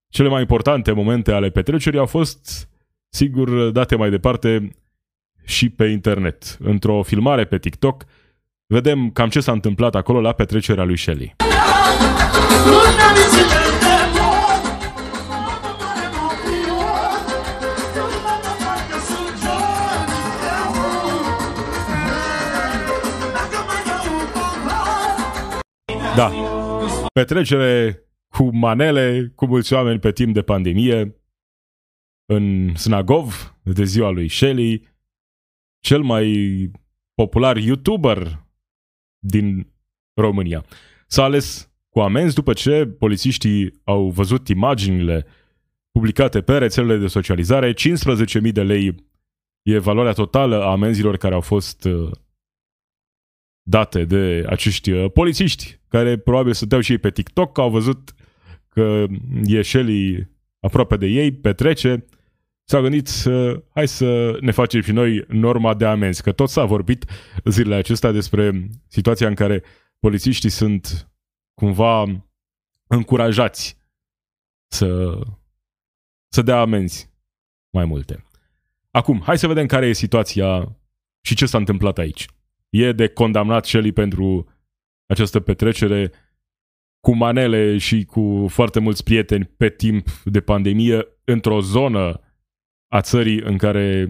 cele 0.09 0.29
mai 0.29 0.41
importante 0.41 0.93
momente 0.93 1.33
ale 1.33 1.51
petrecerii 1.51 1.99
au 1.99 2.07
fost, 2.07 2.69
sigur, 3.09 3.71
date 3.71 3.97
mai 3.97 4.11
departe 4.11 4.77
și 5.45 5.69
pe 5.69 5.85
internet. 5.85 6.57
Într-o 6.61 7.03
filmare 7.03 7.45
pe 7.45 7.59
TikTok, 7.59 8.05
vedem 8.67 9.11
cam 9.11 9.29
ce 9.29 9.41
s-a 9.41 9.53
întâmplat 9.53 9.95
acolo 9.95 10.21
la 10.21 10.33
petrecerea 10.33 10.85
lui 10.85 10.97
Shelley. 10.97 11.37
Da. 26.17 26.33
Petrecere 27.13 28.03
cu 28.29 28.57
manele, 28.57 29.33
cu 29.35 29.47
mulți 29.47 29.73
oameni 29.73 29.99
pe 29.99 30.13
timp 30.13 30.35
de 30.35 30.43
pandemie, 30.43 31.21
în 32.33 32.75
Snagov, 32.75 33.57
de 33.63 33.85
ziua 33.85 34.11
lui 34.11 34.29
Shelley, 34.29 34.89
cel 35.81 36.03
mai 36.03 36.71
popular 37.15 37.57
YouTuber 37.57 38.47
din 39.19 39.73
România. 40.21 40.65
S-a 41.07 41.23
ales 41.23 41.73
cu 41.89 42.01
amenzi 42.01 42.35
după 42.35 42.53
ce 42.53 42.87
polițiștii 42.87 43.81
au 43.85 44.11
văzut 44.11 44.49
imaginile 44.49 45.27
publicate 45.91 46.43
pe 46.43 46.59
rețelele 46.59 46.99
de 46.99 47.07
socializare. 47.07 47.73
15.000 47.73 48.53
de 48.53 48.63
lei 48.63 48.95
e 49.63 49.79
valoarea 49.79 50.13
totală 50.13 50.63
a 50.63 50.71
amenzilor 50.71 51.17
care 51.17 51.35
au 51.35 51.41
fost 51.41 51.85
uh, 51.85 52.11
date 53.69 54.05
de 54.05 54.45
acești 54.49 54.91
uh, 54.91 55.11
polițiști, 55.13 55.81
care 55.97 56.19
probabil 56.19 56.53
stăteau 56.53 56.81
și 56.81 56.93
ei 56.93 56.99
pe 56.99 57.11
TikTok, 57.11 57.59
au 57.59 57.71
văzut 57.71 58.15
că 58.69 59.05
e 59.45 59.63
Shelly 59.63 60.31
aproape 60.61 60.97
de 60.97 61.07
ei, 61.07 61.33
petrece, 61.33 62.05
s-au 62.65 62.83
gândit 62.83 63.07
să 63.07 63.63
hai 63.75 63.89
să 63.89 64.37
ne 64.41 64.51
facem 64.51 64.81
și 64.81 64.93
noi 64.93 65.25
norma 65.29 65.75
de 65.75 65.85
amenzi, 65.85 66.23
că 66.23 66.33
tot 66.33 66.49
s-a 66.49 66.65
vorbit 66.65 67.05
zilele 67.45 67.75
acestea 67.75 68.13
despre 68.13 68.69
situația 68.87 69.29
în 69.29 69.35
care 69.35 69.63
polițiștii 70.01 70.51
sunt 70.51 71.11
cumva 71.55 72.25
încurajați 72.87 73.79
să, 74.67 75.19
să 76.29 76.43
dea 76.43 76.61
amenzi 76.61 77.11
mai 77.71 77.85
multe. 77.85 78.25
Acum, 78.91 79.21
hai 79.25 79.39
să 79.39 79.47
vedem 79.47 79.67
care 79.67 79.87
e 79.87 79.93
situația 79.93 80.77
și 81.21 81.35
ce 81.35 81.47
s-a 81.47 81.59
întâmplat 81.59 81.99
aici. 81.99 82.27
E 82.69 82.93
de 82.93 83.09
condamnat 83.09 83.65
Shelly 83.65 83.93
pentru 83.93 84.47
această 85.07 85.40
petrecere 85.40 86.12
cu 87.01 87.14
manele 87.14 87.79
și 87.79 88.05
cu 88.05 88.47
foarte 88.49 88.81
mulți 88.81 89.05
prieteni 89.05 89.45
pe 89.45 89.69
timp 89.69 90.09
de 90.25 90.40
pandemie 90.40 91.07
într-o 91.25 91.61
zonă 91.61 92.21
a 92.88 93.01
țării 93.01 93.40
în 93.40 93.57
care 93.57 94.09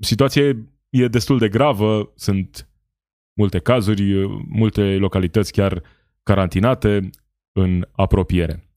situația 0.00 0.42
e 0.90 1.08
destul 1.08 1.38
de 1.38 1.48
gravă, 1.48 2.12
sunt 2.14 2.68
multe 3.38 3.58
cazuri, 3.58 4.26
multe 4.48 4.96
localități 4.96 5.52
chiar 5.52 5.82
carantinate 6.22 7.10
în 7.52 7.88
apropiere. 7.92 8.68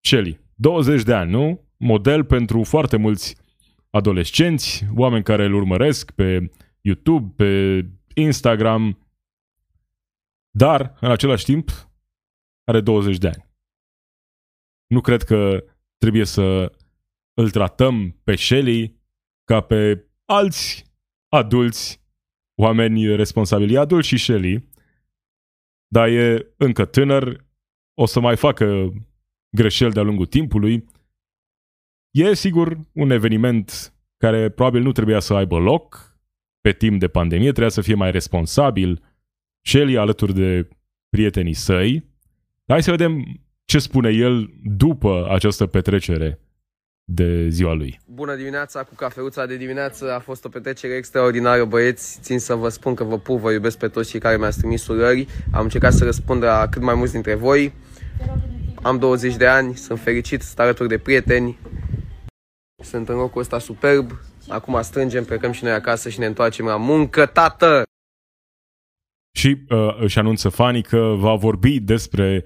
Shelly, 0.00 0.40
20 0.54 1.02
de 1.02 1.14
ani, 1.14 1.30
nu? 1.30 1.66
Model 1.76 2.24
pentru 2.24 2.62
foarte 2.62 2.96
mulți 2.96 3.36
adolescenți, 3.90 4.86
oameni 4.96 5.22
care 5.24 5.44
îl 5.44 5.54
urmăresc 5.54 6.10
pe 6.10 6.50
YouTube, 6.80 7.32
pe 7.36 7.84
Instagram, 8.14 9.07
dar, 10.50 10.96
în 11.00 11.10
același 11.10 11.44
timp, 11.44 11.70
are 12.64 12.80
20 12.80 13.18
de 13.18 13.28
ani. 13.28 13.48
Nu 14.86 15.00
cred 15.00 15.22
că 15.22 15.64
trebuie 15.98 16.24
să 16.24 16.72
îl 17.34 17.50
tratăm 17.50 18.20
pe 18.24 18.36
Shelly 18.36 19.00
ca 19.44 19.60
pe 19.60 20.06
alți 20.24 20.84
adulți, 21.28 22.02
oameni 22.54 23.16
responsabili, 23.16 23.78
adulți 23.78 24.08
și 24.08 24.16
Shelly, 24.16 24.68
dar 25.86 26.08
e 26.08 26.54
încă 26.56 26.84
tânăr, 26.84 27.46
o 27.94 28.06
să 28.06 28.20
mai 28.20 28.36
facă 28.36 28.92
greșeli 29.56 29.92
de-a 29.92 30.02
lungul 30.02 30.26
timpului. 30.26 30.84
E 32.10 32.34
sigur 32.34 32.80
un 32.92 33.10
eveniment 33.10 33.94
care 34.16 34.50
probabil 34.50 34.82
nu 34.82 34.92
trebuia 34.92 35.20
să 35.20 35.34
aibă 35.34 35.58
loc 35.58 36.16
pe 36.60 36.72
timp 36.72 37.00
de 37.00 37.08
pandemie, 37.08 37.48
trebuia 37.48 37.68
să 37.68 37.80
fie 37.80 37.94
mai 37.94 38.10
responsabil 38.10 39.07
Shelly 39.68 39.98
alături 39.98 40.34
de 40.34 40.68
prietenii 41.08 41.54
săi. 41.54 42.04
Hai 42.66 42.82
să 42.82 42.90
vedem 42.90 43.24
ce 43.64 43.78
spune 43.78 44.10
el 44.10 44.50
după 44.64 45.26
această 45.30 45.66
petrecere 45.66 46.40
de 47.04 47.48
ziua 47.48 47.72
lui. 47.72 48.00
Bună 48.06 48.34
dimineața, 48.34 48.82
cu 48.82 48.94
cafeluța 48.94 49.46
de 49.46 49.56
dimineață 49.56 50.12
a 50.12 50.18
fost 50.18 50.44
o 50.44 50.48
petrecere 50.48 50.94
extraordinară, 50.94 51.64
băieți. 51.64 52.18
Țin 52.20 52.38
să 52.38 52.54
vă 52.54 52.68
spun 52.68 52.94
că 52.94 53.04
vă 53.04 53.18
pup, 53.18 53.40
vă 53.40 53.52
iubesc 53.52 53.78
pe 53.78 53.88
toți 53.88 54.10
cei 54.10 54.20
care 54.20 54.36
mi-ați 54.36 54.58
trimis 54.58 54.86
urări. 54.86 55.26
Am 55.52 55.62
încercat 55.62 55.92
să 55.92 56.04
răspund 56.04 56.42
la 56.42 56.68
cât 56.70 56.82
mai 56.82 56.94
mulți 56.94 57.12
dintre 57.12 57.34
voi. 57.34 57.72
Am 58.82 58.98
20 58.98 59.36
de 59.36 59.46
ani, 59.46 59.76
sunt 59.76 60.00
fericit, 60.00 60.42
sunt 60.42 60.58
alături 60.58 60.88
de 60.88 60.98
prieteni. 60.98 61.58
Sunt 62.82 63.08
în 63.08 63.16
locul 63.16 63.40
ăsta 63.40 63.58
superb. 63.58 64.10
Acum 64.48 64.82
strângem, 64.82 65.24
plecăm 65.24 65.52
și 65.52 65.64
noi 65.64 65.72
acasă 65.72 66.08
și 66.08 66.18
ne 66.18 66.26
întoarcem 66.26 66.66
la 66.66 66.76
muncă, 66.76 67.26
tată! 67.26 67.87
Și 69.38 69.56
uh, 69.68 69.96
își 69.98 70.18
anunță 70.18 70.48
fanii 70.48 70.82
că 70.82 71.14
va 71.16 71.34
vorbi 71.34 71.80
despre 71.80 72.44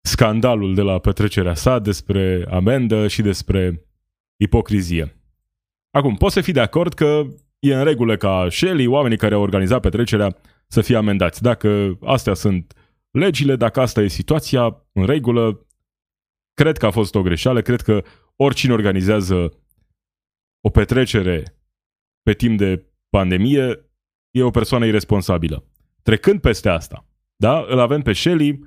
scandalul 0.00 0.74
de 0.74 0.82
la 0.82 0.98
petrecerea 0.98 1.54
sa, 1.54 1.78
despre 1.78 2.46
amendă 2.50 3.08
și 3.08 3.22
despre 3.22 3.86
ipocrizie. 4.36 5.16
Acum, 5.90 6.16
poți 6.16 6.34
să 6.34 6.40
fii 6.40 6.52
de 6.52 6.60
acord 6.60 6.92
că 6.94 7.22
e 7.58 7.74
în 7.74 7.84
regulă 7.84 8.16
ca 8.16 8.46
Shelly, 8.50 8.86
oamenii 8.86 9.16
care 9.16 9.34
au 9.34 9.42
organizat 9.42 9.80
petrecerea, 9.80 10.36
să 10.66 10.80
fie 10.80 10.96
amendați. 10.96 11.42
Dacă 11.42 11.98
astea 12.00 12.34
sunt 12.34 12.72
legile, 13.10 13.56
dacă 13.56 13.80
asta 13.80 14.00
e 14.00 14.08
situația, 14.08 14.86
în 14.92 15.06
regulă, 15.06 15.66
cred 16.54 16.76
că 16.76 16.86
a 16.86 16.90
fost 16.90 17.14
o 17.14 17.22
greșeală, 17.22 17.62
cred 17.62 17.80
că 17.80 18.02
oricine 18.36 18.72
organizează 18.72 19.52
o 20.60 20.70
petrecere 20.70 21.58
pe 22.22 22.32
timp 22.32 22.58
de 22.58 22.86
pandemie 23.08 23.90
e 24.30 24.42
o 24.42 24.50
persoană 24.50 24.86
irresponsabilă. 24.86 25.66
Trecând 26.02 26.40
peste 26.40 26.68
asta, 26.68 27.06
da, 27.36 27.64
îl 27.68 27.78
avem 27.78 28.02
pe 28.02 28.12
Shelly, 28.12 28.58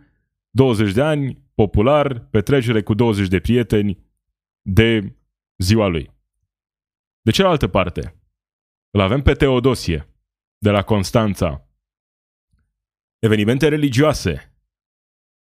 20 0.50 0.94
de 0.94 1.02
ani, 1.02 1.44
popular, 1.56 2.20
petrecere 2.20 2.84
cu 2.84 2.94
20 2.94 3.28
de 3.28 3.40
prieteni 3.40 4.06
de 4.62 5.16
ziua 5.58 5.88
lui. 5.88 6.12
De 7.22 7.32
cealaltă 7.32 7.68
parte, 7.68 8.16
îl 8.92 9.00
avem 9.00 9.22
pe 9.22 9.34
Teodosie, 9.34 10.10
de 10.58 10.70
la 10.70 10.82
Constanța. 10.82 11.70
Evenimente 13.20 13.68
religioase, 13.68 14.56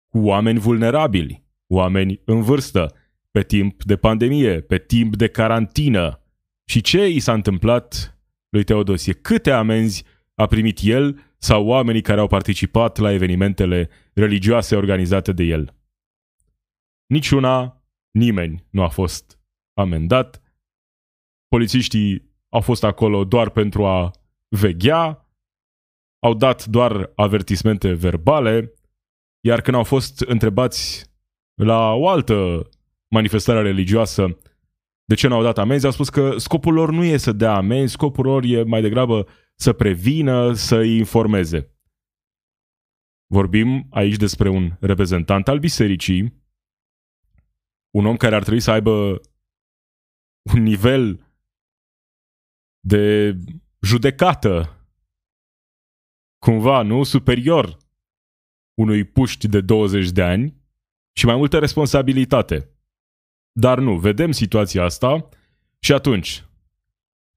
cu 0.08 0.18
oameni 0.18 0.58
vulnerabili, 0.58 1.44
oameni 1.66 2.20
în 2.24 2.42
vârstă, 2.42 2.94
pe 3.30 3.42
timp 3.42 3.84
de 3.84 3.96
pandemie, 3.96 4.60
pe 4.60 4.78
timp 4.78 5.16
de 5.16 5.28
carantină. 5.28 6.20
Și 6.64 6.80
ce 6.80 7.08
i 7.08 7.18
s-a 7.18 7.32
întâmplat 7.32 8.18
lui 8.48 8.64
Teodosie? 8.64 9.12
Câte 9.12 9.50
amenzi 9.50 10.04
a 10.34 10.46
primit 10.46 10.78
el 10.82 11.23
sau 11.44 11.66
oamenii 11.66 12.02
care 12.02 12.20
au 12.20 12.26
participat 12.26 12.98
la 12.98 13.12
evenimentele 13.12 13.90
religioase 14.14 14.76
organizate 14.76 15.32
de 15.32 15.42
el. 15.42 15.74
Niciuna, 17.06 17.82
nimeni 18.10 18.66
nu 18.70 18.82
a 18.82 18.88
fost 18.88 19.40
amendat. 19.74 20.42
Polițiștii 21.48 22.34
au 22.48 22.60
fost 22.60 22.84
acolo 22.84 23.24
doar 23.24 23.50
pentru 23.50 23.86
a 23.86 24.10
veghea, 24.48 25.28
au 26.22 26.34
dat 26.34 26.64
doar 26.64 27.12
avertismente 27.14 27.92
verbale, 27.92 28.72
iar 29.40 29.60
când 29.60 29.76
au 29.76 29.84
fost 29.84 30.20
întrebați 30.20 31.10
la 31.54 31.92
o 31.92 32.08
altă 32.08 32.68
manifestare 33.08 33.62
religioasă 33.62 34.38
de 35.04 35.14
ce 35.14 35.28
nu 35.28 35.34
au 35.34 35.42
dat 35.42 35.58
amenzi, 35.58 35.86
au 35.86 35.92
spus 35.92 36.08
că 36.08 36.38
scopul 36.38 36.72
lor 36.72 36.90
nu 36.90 37.04
e 37.04 37.16
să 37.16 37.32
dea 37.32 37.54
amenzi, 37.54 37.92
scopul 37.92 38.24
lor 38.24 38.44
e 38.44 38.62
mai 38.62 38.82
degrabă 38.82 39.26
să 39.54 39.72
prevină, 39.72 40.52
să 40.52 40.76
îi 40.76 40.96
informeze. 40.96 41.68
Vorbim 43.26 43.86
aici 43.90 44.16
despre 44.16 44.48
un 44.48 44.76
reprezentant 44.80 45.48
al 45.48 45.58
bisericii, 45.58 46.42
un 47.90 48.06
om 48.06 48.16
care 48.16 48.34
ar 48.34 48.42
trebui 48.42 48.60
să 48.60 48.70
aibă 48.70 49.20
un 50.54 50.62
nivel 50.62 51.32
de 52.80 53.36
judecată 53.80 54.78
cumva, 56.38 56.82
nu? 56.82 57.02
Superior 57.02 57.76
unui 58.74 59.04
puști 59.04 59.48
de 59.48 59.60
20 59.60 60.10
de 60.10 60.22
ani 60.22 60.62
și 61.16 61.26
mai 61.26 61.36
multă 61.36 61.58
responsabilitate. 61.58 62.68
Dar 63.52 63.78
nu, 63.78 63.98
vedem 63.98 64.30
situația 64.30 64.84
asta 64.84 65.28
și 65.78 65.92
atunci 65.92 66.44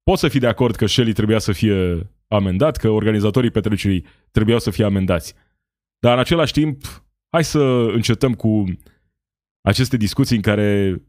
Poți 0.08 0.22
să 0.22 0.28
fii 0.28 0.40
de 0.40 0.48
acord 0.48 0.76
că 0.76 0.86
Shelly 0.86 1.14
trebuia 1.14 1.40
să 1.40 1.52
fie 1.52 2.10
amendat, 2.28 2.78
că 2.78 2.90
organizatorii 2.90 3.52
petrecerii 3.52 4.06
trebuiau 4.32 4.60
să 4.60 4.72
fie 4.72 4.86
amendați. 4.86 5.34
Dar 6.00 6.14
în 6.14 6.20
același 6.20 6.54
timp, 6.54 6.84
hai 7.30 7.44
să 7.44 7.60
încetăm 7.94 8.34
cu 8.34 8.64
aceste 9.62 9.98
discuții 9.98 10.36
în 10.36 10.42
care 10.42 11.02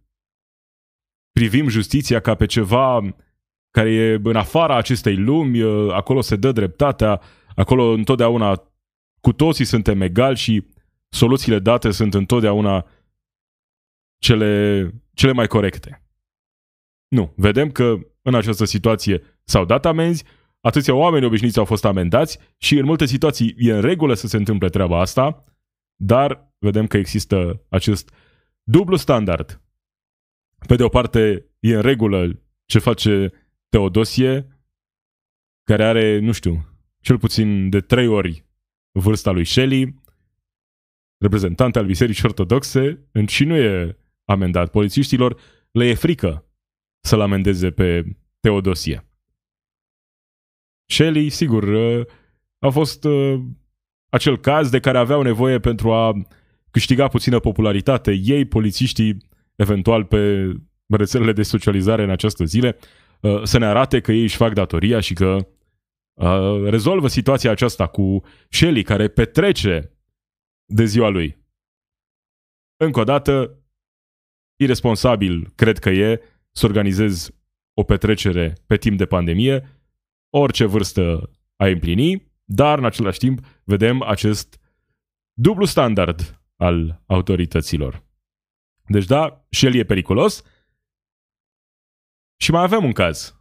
privim 1.32 1.68
justiția 1.68 2.20
ca 2.20 2.34
pe 2.34 2.46
ceva 2.46 3.16
care 3.70 3.90
e 3.92 4.20
în 4.22 4.36
afara 4.36 4.76
acestei 4.76 5.16
lumi, 5.16 5.62
acolo 5.92 6.20
se 6.20 6.36
dă 6.36 6.52
dreptatea, 6.52 7.20
acolo 7.56 7.84
întotdeauna 7.84 8.72
cu 9.20 9.32
toții 9.32 9.64
suntem 9.64 10.00
egali 10.00 10.36
și 10.36 10.66
soluțiile 11.08 11.58
date 11.58 11.90
sunt 11.90 12.14
întotdeauna 12.14 12.86
cele, 14.22 14.90
cele 15.14 15.32
mai 15.32 15.46
corecte. 15.46 16.02
Nu, 17.08 17.32
vedem 17.36 17.70
că 17.70 17.98
în 18.28 18.34
această 18.34 18.64
situație 18.64 19.22
s-au 19.44 19.64
dat 19.64 19.86
amenzi, 19.86 20.24
atâția 20.60 20.94
oameni 20.94 21.24
obișnuiți 21.24 21.58
au 21.58 21.64
fost 21.64 21.84
amendați 21.84 22.38
și 22.56 22.78
în 22.78 22.84
multe 22.84 23.06
situații 23.06 23.54
e 23.58 23.72
în 23.72 23.80
regulă 23.80 24.14
să 24.14 24.26
se 24.26 24.36
întâmple 24.36 24.68
treaba 24.68 25.00
asta, 25.00 25.44
dar 25.96 26.52
vedem 26.58 26.86
că 26.86 26.96
există 26.96 27.62
acest 27.68 28.10
dublu 28.62 28.96
standard. 28.96 29.62
Pe 30.66 30.76
de 30.76 30.82
o 30.82 30.88
parte, 30.88 31.46
e 31.58 31.74
în 31.74 31.82
regulă 31.82 32.42
ce 32.64 32.78
face 32.78 33.32
Teodosie, 33.68 34.46
care 35.64 35.84
are, 35.84 36.18
nu 36.18 36.32
știu, 36.32 36.66
cel 37.00 37.18
puțin 37.18 37.70
de 37.70 37.80
trei 37.80 38.06
ori 38.06 38.44
vârsta 38.92 39.30
lui 39.30 39.44
Shelley, 39.44 39.94
reprezentant 41.18 41.76
al 41.76 41.86
Bisericii 41.86 42.24
Ortodoxe, 42.24 43.08
și 43.26 43.44
nu 43.44 43.56
e 43.56 43.98
amendat. 44.24 44.70
Polițiștilor 44.70 45.40
le 45.70 45.84
e 45.84 45.94
frică 45.94 46.47
să-l 47.08 47.20
amendeze 47.20 47.70
pe 47.70 48.04
Teodosie. 48.40 49.08
Shelley, 50.90 51.28
sigur, 51.28 51.62
uh, 51.62 52.06
a 52.58 52.68
fost 52.68 53.04
uh, 53.04 53.40
acel 54.08 54.38
caz 54.38 54.70
de 54.70 54.80
care 54.80 54.98
aveau 54.98 55.22
nevoie 55.22 55.58
pentru 55.58 55.92
a 55.92 56.12
câștiga 56.70 57.08
puțină 57.08 57.38
popularitate. 57.38 58.12
Ei, 58.12 58.44
polițiștii, 58.44 59.16
eventual 59.56 60.04
pe 60.04 60.52
rețelele 60.86 61.32
de 61.32 61.42
socializare 61.42 62.02
în 62.02 62.10
această 62.10 62.44
zile, 62.44 62.76
uh, 63.20 63.42
să 63.42 63.58
ne 63.58 63.66
arate 63.66 64.00
că 64.00 64.12
ei 64.12 64.22
își 64.22 64.36
fac 64.36 64.52
datoria 64.52 65.00
și 65.00 65.14
că 65.14 65.48
rezolvă 66.64 67.08
situația 67.08 67.50
aceasta 67.50 67.86
cu 67.86 68.22
Shelley, 68.48 68.82
care 68.82 69.08
petrece 69.08 69.92
de 70.64 70.84
ziua 70.84 71.08
lui. 71.08 71.46
Încă 72.76 73.00
o 73.00 73.04
dată, 73.04 73.58
irresponsabil 74.56 75.52
cred 75.54 75.78
că 75.78 75.90
e 75.90 76.20
să 76.58 76.66
organizezi 76.66 77.32
o 77.74 77.82
petrecere 77.82 78.52
pe 78.66 78.76
timp 78.76 78.98
de 78.98 79.06
pandemie, 79.06 79.68
orice 80.30 80.64
vârstă 80.64 81.30
ai 81.56 81.72
împlini, 81.72 82.32
dar 82.44 82.78
în 82.78 82.84
același 82.84 83.18
timp 83.18 83.46
vedem 83.64 84.02
acest 84.02 84.60
dublu 85.32 85.64
standard 85.64 86.42
al 86.56 87.02
autorităților. 87.06 88.06
Deci 88.86 89.04
da, 89.04 89.46
și 89.50 89.66
el 89.66 89.74
e 89.74 89.84
periculos. 89.84 90.42
Și 92.40 92.50
mai 92.50 92.62
avem 92.62 92.84
un 92.84 92.92
caz. 92.92 93.36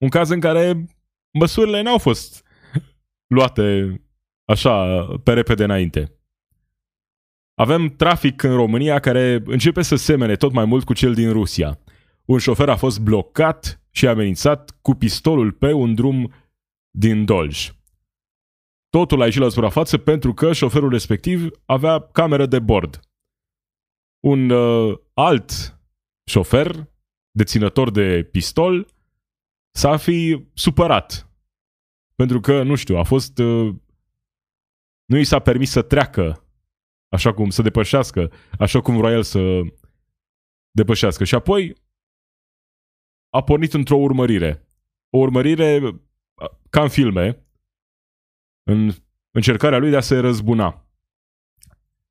Un 0.00 0.08
caz 0.08 0.28
în 0.28 0.40
care 0.40 0.86
măsurile 1.38 1.80
n-au 1.80 1.98
fost 1.98 2.46
luate 3.34 4.00
așa 4.44 5.04
pe 5.16 5.32
repede 5.32 5.64
înainte. 5.64 6.17
Avem 7.58 7.88
trafic 7.88 8.42
în 8.42 8.54
România 8.54 9.00
care 9.00 9.42
începe 9.44 9.82
să 9.82 9.96
semene 9.96 10.36
tot 10.36 10.52
mai 10.52 10.64
mult 10.64 10.84
cu 10.84 10.92
cel 10.92 11.14
din 11.14 11.32
Rusia. 11.32 11.78
Un 12.24 12.38
șofer 12.38 12.68
a 12.68 12.76
fost 12.76 13.00
blocat 13.00 13.82
și 13.90 14.06
amenințat 14.06 14.78
cu 14.82 14.94
pistolul 14.94 15.52
pe 15.52 15.72
un 15.72 15.94
drum 15.94 16.32
din 16.90 17.24
Dolj. 17.24 17.70
Totul 18.88 19.20
a 19.20 19.24
ieșit 19.24 19.40
la 19.40 19.48
suprafață 19.48 19.98
pentru 19.98 20.34
că 20.34 20.52
șoferul 20.52 20.90
respectiv 20.90 21.48
avea 21.64 22.00
cameră 22.00 22.46
de 22.46 22.58
bord. 22.58 23.00
Un 24.20 24.50
uh, 24.50 24.98
alt 25.14 25.78
șofer, 26.24 26.88
deținător 27.30 27.90
de 27.90 28.28
pistol, 28.30 28.86
s-a 29.70 29.96
fi 29.96 30.46
supărat. 30.54 31.30
Pentru 32.14 32.40
că, 32.40 32.62
nu 32.62 32.74
știu, 32.74 32.96
a 32.96 33.02
fost... 33.02 33.38
Uh, 33.38 33.74
nu 35.04 35.18
i 35.18 35.24
s-a 35.24 35.38
permis 35.38 35.70
să 35.70 35.82
treacă 35.82 36.42
așa 37.08 37.34
cum 37.34 37.50
să 37.50 37.62
depășească, 37.62 38.32
așa 38.58 38.80
cum 38.80 38.96
vrea 38.96 39.10
el 39.10 39.22
să 39.22 39.60
depășească. 40.70 41.24
Și 41.24 41.34
apoi 41.34 41.74
a 43.28 43.42
pornit 43.42 43.72
într-o 43.72 43.96
urmărire. 43.96 44.68
O 45.10 45.18
urmărire 45.18 46.00
ca 46.70 46.82
în 46.82 46.88
filme, 46.88 47.46
în 48.62 48.90
încercarea 49.30 49.78
lui 49.78 49.90
de 49.90 49.96
a 49.96 50.00
se 50.00 50.18
răzbuna. 50.18 50.86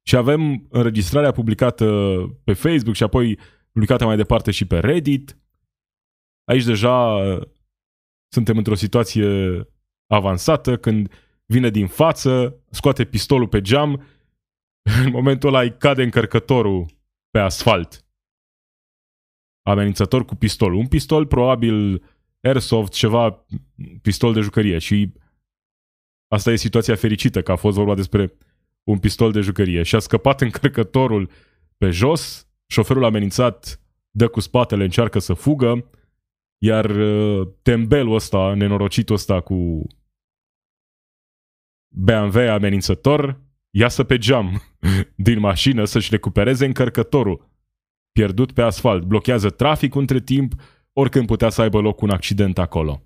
Și 0.03 0.15
avem 0.15 0.67
înregistrarea 0.69 1.31
publicată 1.31 1.85
pe 2.43 2.53
Facebook 2.53 2.95
și 2.95 3.03
apoi 3.03 3.39
publicate 3.71 4.05
mai 4.05 4.15
departe 4.15 4.51
și 4.51 4.65
pe 4.67 4.79
Reddit. 4.79 5.37
Aici 6.43 6.63
deja 6.63 7.17
suntem 8.27 8.57
într-o 8.57 8.75
situație 8.75 9.61
avansată 10.07 10.77
când 10.77 11.13
vine 11.45 11.69
din 11.69 11.87
față, 11.87 12.63
scoate 12.69 13.05
pistolul 13.05 13.47
pe 13.47 13.61
geam, 13.61 14.03
în 15.05 15.11
momentul 15.11 15.49
ăla 15.49 15.61
îi 15.61 15.77
cade 15.77 16.03
încărcătorul 16.03 16.85
pe 17.29 17.39
asfalt. 17.39 18.05
Amenințător 19.61 20.25
cu 20.25 20.35
pistol. 20.35 20.73
Un 20.73 20.87
pistol 20.87 21.25
probabil 21.25 22.03
airsoft, 22.41 22.93
ceva 22.93 23.45
pistol 24.01 24.33
de 24.33 24.39
jucărie 24.39 24.77
și 24.77 25.13
asta 26.27 26.51
e 26.51 26.55
situația 26.55 26.95
fericită 26.95 27.41
că 27.41 27.51
a 27.51 27.55
fost 27.55 27.77
vorba 27.77 27.95
despre 27.95 28.37
un 28.83 28.99
pistol 28.99 29.31
de 29.31 29.39
jucărie 29.41 29.83
și 29.83 29.95
a 29.95 29.99
scăpat 29.99 30.41
încărcătorul 30.41 31.29
pe 31.77 31.89
jos, 31.89 32.47
șoferul 32.67 33.03
amenințat 33.03 33.81
dă 34.09 34.27
cu 34.27 34.39
spatele, 34.39 34.83
încearcă 34.83 35.19
să 35.19 35.33
fugă, 35.33 35.89
iar 36.57 36.89
uh, 36.89 37.47
tembelul 37.61 38.13
ăsta, 38.13 38.53
nenorocitul 38.53 39.15
ăsta 39.15 39.41
cu 39.41 39.87
BMW 41.87 42.39
amenințător, 42.39 43.46
iasă 43.69 44.03
pe 44.03 44.17
geam 44.17 44.61
din 45.27 45.39
mașină 45.39 45.85
să-și 45.85 46.09
recupereze 46.09 46.65
încărcătorul 46.65 47.49
pierdut 48.11 48.51
pe 48.51 48.61
asfalt, 48.61 49.03
blochează 49.03 49.49
traficul 49.49 50.01
între 50.01 50.19
timp, 50.21 50.53
oricând 50.93 51.27
putea 51.27 51.49
să 51.49 51.61
aibă 51.61 51.79
loc 51.79 52.01
un 52.01 52.09
accident 52.09 52.57
acolo. 52.57 53.01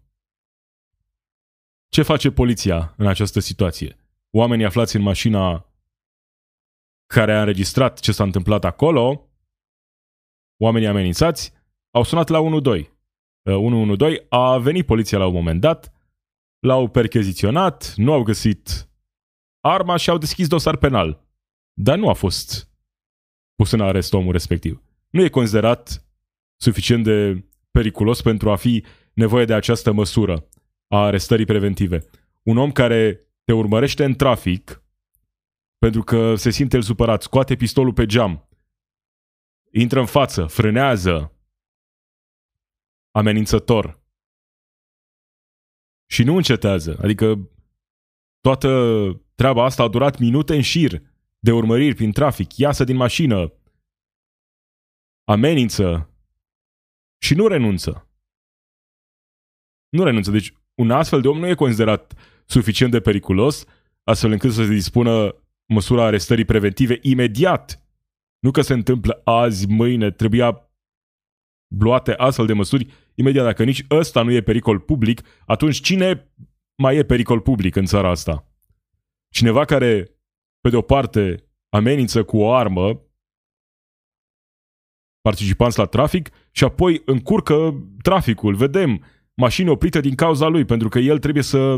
Ce 1.89 2.01
face 2.01 2.31
poliția 2.31 2.93
în 2.97 3.07
această 3.07 3.39
situație? 3.39 3.95
Oamenii 4.29 4.65
aflați 4.65 4.95
în 4.95 5.01
mașina 5.01 5.65
care 7.05 7.33
a 7.33 7.39
înregistrat 7.39 7.99
ce 7.99 8.11
s-a 8.11 8.23
întâmplat 8.23 8.65
acolo, 8.65 9.29
oamenii 10.57 10.87
amenințați, 10.87 11.53
au 11.91 12.03
sunat 12.03 12.27
la 12.27 12.39
112. 12.39 12.95
112 13.43 14.21
uh, 14.21 14.25
a 14.29 14.57
venit 14.57 14.85
poliția 14.85 15.17
la 15.17 15.25
un 15.25 15.33
moment 15.33 15.61
dat, 15.61 15.93
l-au 16.59 16.87
percheziționat, 16.87 17.93
nu 17.95 18.13
au 18.13 18.23
găsit 18.23 18.90
arma 19.61 19.97
și 19.97 20.09
au 20.09 20.17
deschis 20.17 20.47
dosar 20.47 20.77
penal. 20.77 21.25
Dar 21.73 21.97
nu 21.97 22.09
a 22.09 22.13
fost 22.13 22.69
pus 23.55 23.71
în 23.71 23.81
arest 23.81 24.13
omul 24.13 24.31
respectiv. 24.31 24.81
Nu 25.09 25.21
e 25.21 25.29
considerat 25.29 26.05
suficient 26.55 27.03
de 27.03 27.45
periculos 27.71 28.21
pentru 28.21 28.51
a 28.51 28.55
fi 28.55 28.85
nevoie 29.13 29.45
de 29.45 29.53
această 29.53 29.91
măsură 29.91 30.47
a 30.87 30.97
arestării 30.97 31.45
preventive. 31.45 32.05
Un 32.43 32.57
om 32.57 32.71
care 32.71 33.19
te 33.43 33.53
urmărește 33.53 34.03
în 34.03 34.13
trafic 34.13 34.83
pentru 35.77 36.03
că 36.03 36.35
se 36.35 36.49
simte 36.49 36.75
el 36.75 36.81
supărat, 36.81 37.21
scoate 37.21 37.55
pistolul 37.55 37.93
pe 37.93 38.05
geam, 38.05 38.49
intră 39.71 39.99
în 39.99 40.05
față, 40.05 40.45
frânează, 40.45 41.35
amenințător 43.11 44.03
și 46.09 46.23
nu 46.23 46.35
încetează. 46.35 46.97
Adică 47.01 47.49
toată 48.39 48.67
treaba 49.41 49.63
asta 49.63 49.83
a 49.83 49.87
durat 49.87 50.19
minute 50.19 50.55
în 50.55 50.61
șir 50.61 51.01
de 51.39 51.51
urmăriri 51.51 51.95
prin 51.95 52.11
trafic, 52.11 52.57
iasă 52.57 52.83
din 52.83 52.95
mașină, 52.95 53.53
amenință 55.23 56.09
și 57.23 57.33
nu 57.33 57.47
renunță. 57.47 58.09
Nu 59.89 60.03
renunță. 60.03 60.31
Deci 60.31 60.53
un 60.75 60.91
astfel 60.91 61.21
de 61.21 61.27
om 61.27 61.39
nu 61.39 61.47
e 61.47 61.55
considerat 61.55 62.13
suficient 62.45 62.91
de 62.91 62.99
periculos 62.99 63.65
astfel 64.03 64.31
încât 64.31 64.51
să 64.53 64.63
se 64.63 64.73
dispună 64.73 65.35
măsura 65.65 66.05
arestării 66.05 66.45
preventive 66.45 66.99
imediat. 67.01 67.85
Nu 68.39 68.51
că 68.51 68.61
se 68.61 68.73
întâmplă 68.73 69.21
azi, 69.23 69.67
mâine, 69.67 70.11
trebuia 70.11 70.71
luate 71.79 72.13
astfel 72.13 72.45
de 72.45 72.53
măsuri 72.53 72.87
imediat. 73.15 73.45
Dacă 73.45 73.63
nici 73.63 73.85
ăsta 73.89 74.21
nu 74.21 74.31
e 74.31 74.41
pericol 74.41 74.79
public, 74.79 75.21
atunci 75.45 75.81
cine 75.81 76.31
mai 76.75 76.97
e 76.97 77.03
pericol 77.03 77.41
public 77.41 77.75
în 77.75 77.85
țara 77.85 78.09
asta? 78.09 78.45
Cineva 79.31 79.65
care, 79.65 80.03
pe 80.59 80.69
de 80.69 80.75
o 80.75 80.81
parte, 80.81 81.51
amenință 81.69 82.23
cu 82.23 82.37
o 82.37 82.53
armă 82.53 83.05
participanți 85.21 85.77
la 85.77 85.85
trafic 85.85 86.29
și 86.51 86.63
apoi 86.63 87.01
încurcă 87.05 87.87
traficul. 88.01 88.55
Vedem 88.55 89.03
mașini 89.33 89.69
oprite 89.69 89.99
din 89.99 90.15
cauza 90.15 90.47
lui, 90.47 90.65
pentru 90.65 90.89
că 90.89 90.99
el 90.99 91.19
trebuie 91.19 91.43
să 91.43 91.77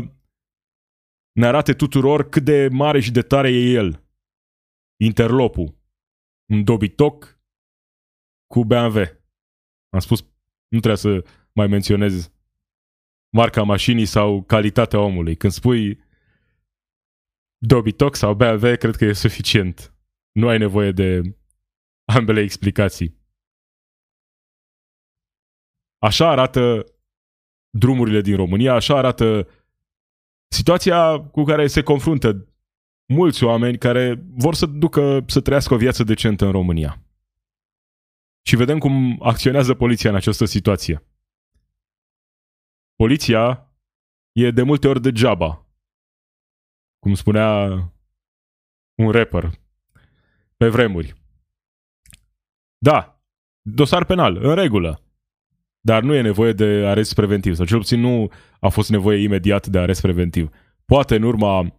ne 1.32 1.46
arate 1.46 1.72
tuturor 1.72 2.28
cât 2.28 2.44
de 2.44 2.68
mare 2.72 3.00
și 3.00 3.10
de 3.10 3.22
tare 3.22 3.50
e 3.50 3.72
el. 3.72 4.04
Interlopul. 4.96 5.78
Un 6.52 6.64
dobitoc 6.64 7.40
cu 8.46 8.64
BMW. 8.64 8.98
Am 9.88 10.00
spus, 10.00 10.20
nu 10.68 10.80
trebuie 10.80 10.96
să 10.96 11.24
mai 11.52 11.66
menționez 11.66 12.32
marca 13.32 13.62
mașinii 13.62 14.06
sau 14.06 14.42
calitatea 14.42 15.00
omului. 15.00 15.36
Când 15.36 15.52
spui 15.52 16.03
dobitoc 17.66 18.14
sau 18.14 18.34
BMW, 18.34 18.76
cred 18.76 18.96
că 18.96 19.04
e 19.04 19.12
suficient. 19.12 19.94
Nu 20.32 20.48
ai 20.48 20.58
nevoie 20.58 20.92
de 20.92 21.20
ambele 22.04 22.40
explicații. 22.40 23.22
Așa 25.98 26.28
arată 26.28 26.84
drumurile 27.70 28.20
din 28.20 28.36
România, 28.36 28.74
așa 28.74 28.96
arată 28.96 29.48
situația 30.48 31.20
cu 31.20 31.42
care 31.42 31.66
se 31.66 31.82
confruntă 31.82 32.48
mulți 33.06 33.44
oameni 33.44 33.78
care 33.78 34.24
vor 34.30 34.54
să 34.54 34.66
ducă 34.66 35.24
să 35.26 35.40
trăiască 35.40 35.74
o 35.74 35.76
viață 35.76 36.04
decentă 36.04 36.44
în 36.44 36.50
România. 36.50 37.02
Și 38.46 38.56
vedem 38.56 38.78
cum 38.78 39.22
acționează 39.22 39.74
poliția 39.74 40.10
în 40.10 40.16
această 40.16 40.44
situație. 40.44 41.06
Poliția 42.94 43.72
e 44.32 44.50
de 44.50 44.62
multe 44.62 44.88
ori 44.88 45.00
degeaba. 45.00 45.63
Cum 47.04 47.14
spunea 47.14 47.64
un 48.94 49.10
rapper 49.10 49.50
pe 50.56 50.68
vremuri. 50.68 51.14
Da, 52.78 53.22
dosar 53.62 54.04
penal, 54.04 54.36
în 54.36 54.54
regulă. 54.54 55.02
Dar 55.80 56.02
nu 56.02 56.14
e 56.14 56.20
nevoie 56.20 56.52
de 56.52 56.64
arest 56.64 57.14
preventiv, 57.14 57.54
sau 57.54 57.64
cel 57.64 57.78
puțin 57.78 58.00
nu 58.00 58.30
a 58.60 58.68
fost 58.68 58.90
nevoie 58.90 59.22
imediat 59.22 59.66
de 59.66 59.78
arest 59.78 60.00
preventiv. 60.00 60.48
Poate 60.84 61.14
în 61.14 61.22
urma 61.22 61.78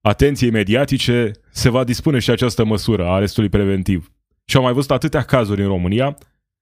atenției 0.00 0.50
mediatice 0.50 1.30
se 1.50 1.68
va 1.68 1.84
dispune 1.84 2.18
și 2.18 2.30
această 2.30 2.64
măsură 2.64 3.06
a 3.06 3.14
arestului 3.14 3.48
preventiv. 3.48 4.12
Și 4.44 4.56
am 4.56 4.62
mai 4.62 4.72
văzut 4.72 4.90
atâtea 4.90 5.22
cazuri 5.22 5.62
în 5.62 5.68
România 5.68 6.06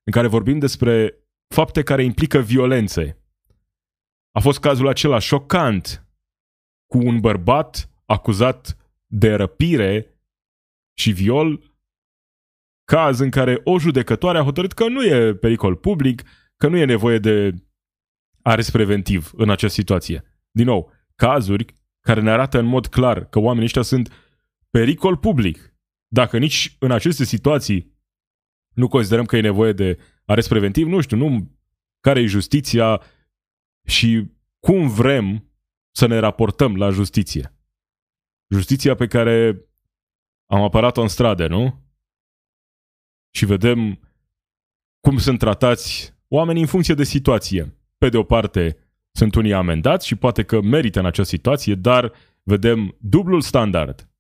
în 0.05 0.13
care 0.13 0.27
vorbim 0.27 0.59
despre 0.59 1.15
fapte 1.55 1.83
care 1.83 2.05
implică 2.05 2.39
violențe. 2.39 3.21
A 4.33 4.41
fost 4.41 4.61
cazul 4.61 4.89
acela 4.89 5.19
șocant 5.19 6.06
cu 6.87 6.99
un 6.99 7.21
bărbat 7.21 7.91
acuzat 8.05 8.77
de 9.07 9.35
răpire 9.35 10.21
și 10.99 11.11
viol 11.11 11.75
caz 12.85 13.19
în 13.19 13.31
care 13.31 13.61
o 13.65 13.79
judecătoare 13.79 14.39
a 14.39 14.43
hotărât 14.43 14.73
că 14.73 14.89
nu 14.89 15.05
e 15.05 15.35
pericol 15.35 15.77
public, 15.77 16.23
că 16.57 16.69
nu 16.69 16.77
e 16.77 16.85
nevoie 16.85 17.19
de 17.19 17.55
arest 18.43 18.71
preventiv 18.71 19.33
în 19.37 19.51
această 19.51 19.81
situație. 19.81 20.25
Din 20.51 20.65
nou, 20.65 20.93
cazuri 21.15 21.65
care 22.01 22.21
ne 22.21 22.31
arată 22.31 22.59
în 22.59 22.67
mod 22.67 22.87
clar 22.87 23.29
că 23.29 23.39
oamenii 23.39 23.65
ăștia 23.65 23.83
sunt 23.83 24.13
pericol 24.71 25.17
public. 25.17 25.75
Dacă 26.09 26.39
nici 26.39 26.77
în 26.79 26.91
aceste 26.91 27.25
situații 27.25 27.95
nu 28.75 28.89
considerăm 28.89 29.25
că 29.25 29.37
e 29.37 29.41
nevoie 29.41 29.73
de 29.73 29.99
arest 30.25 30.49
preventiv, 30.49 30.87
nu 30.87 31.01
știu, 31.01 31.17
nu 31.17 31.51
care 32.01 32.21
e 32.21 32.27
justiția 32.27 33.03
și 33.87 34.31
cum 34.61 34.89
vrem 34.89 35.51
să 35.97 36.07
ne 36.07 36.19
raportăm 36.19 36.77
la 36.77 36.91
justiție. 36.91 37.55
Justiția 38.55 38.95
pe 38.95 39.07
care 39.07 39.67
am 40.47 40.63
apărat-o 40.63 41.03
în 41.03 41.09
stradă, 41.09 41.47
nu? 41.47 41.87
și 43.37 43.45
vedem 43.45 44.01
cum 45.01 45.19
sunt 45.19 45.39
tratați 45.39 46.15
oamenii 46.29 46.63
în 46.63 46.69
funcție 46.69 46.95
de 46.95 47.05
situație. 47.05 47.77
Pe 47.99 48.09
de 48.09 48.17
o 48.17 48.23
parte, 48.23 48.77
sunt 49.11 49.35
unii 49.35 49.53
amendați 49.53 50.07
și 50.07 50.17
poate 50.17 50.43
că 50.43 50.61
merită 50.61 50.99
în 50.99 51.07
această 51.07 51.35
situație, 51.37 51.75
dar 51.75 52.13
vedem 52.43 52.97
dublul 53.01 53.41
standard. 53.41 54.11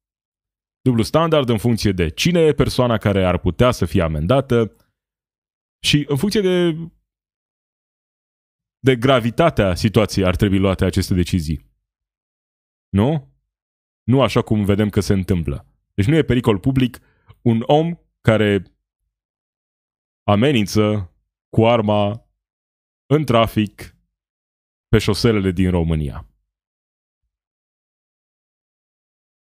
Dublu 0.80 1.02
standard 1.02 1.48
în 1.48 1.58
funcție 1.58 1.92
de 1.92 2.08
cine 2.08 2.40
e 2.40 2.52
persoana 2.52 2.98
care 2.98 3.24
ar 3.24 3.38
putea 3.38 3.70
să 3.70 3.84
fie 3.84 4.02
amendată 4.02 4.76
și 5.84 6.04
în 6.08 6.16
funcție 6.16 6.40
de 6.40 6.76
de 8.86 8.96
gravitatea 8.96 9.74
situației 9.74 10.26
ar 10.26 10.36
trebui 10.36 10.58
luate 10.58 10.84
aceste 10.84 11.14
decizii. 11.14 11.70
Nu? 12.88 13.34
Nu 14.02 14.22
așa 14.22 14.42
cum 14.42 14.64
vedem 14.64 14.88
că 14.88 15.00
se 15.00 15.12
întâmplă. 15.12 15.66
Deci 15.94 16.06
nu 16.06 16.16
e 16.16 16.22
pericol 16.22 16.58
public 16.58 16.98
un 17.42 17.62
om 17.66 17.98
care 18.20 18.62
amenință 20.22 21.12
cu 21.48 21.66
arma 21.66 22.28
în 23.06 23.24
trafic 23.24 23.96
pe 24.88 24.98
șoselele 24.98 25.50
din 25.50 25.70
România. 25.70 26.26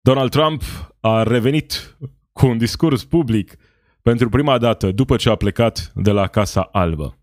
Donald 0.02 0.32
Trump 0.32 0.62
a 1.00 1.24
revenit 1.24 1.98
cu 2.32 2.48
un 2.48 2.58
discurs 2.58 3.06
public 3.06 3.56
pentru 4.02 4.30
prima 4.30 4.58
dată 4.58 4.92
după 4.92 5.16
ce 5.16 5.30
a 5.30 5.36
plecat 5.36 5.92
de 5.96 6.12
la 6.12 6.28
Casa 6.28 6.62
Albă. 6.62 7.21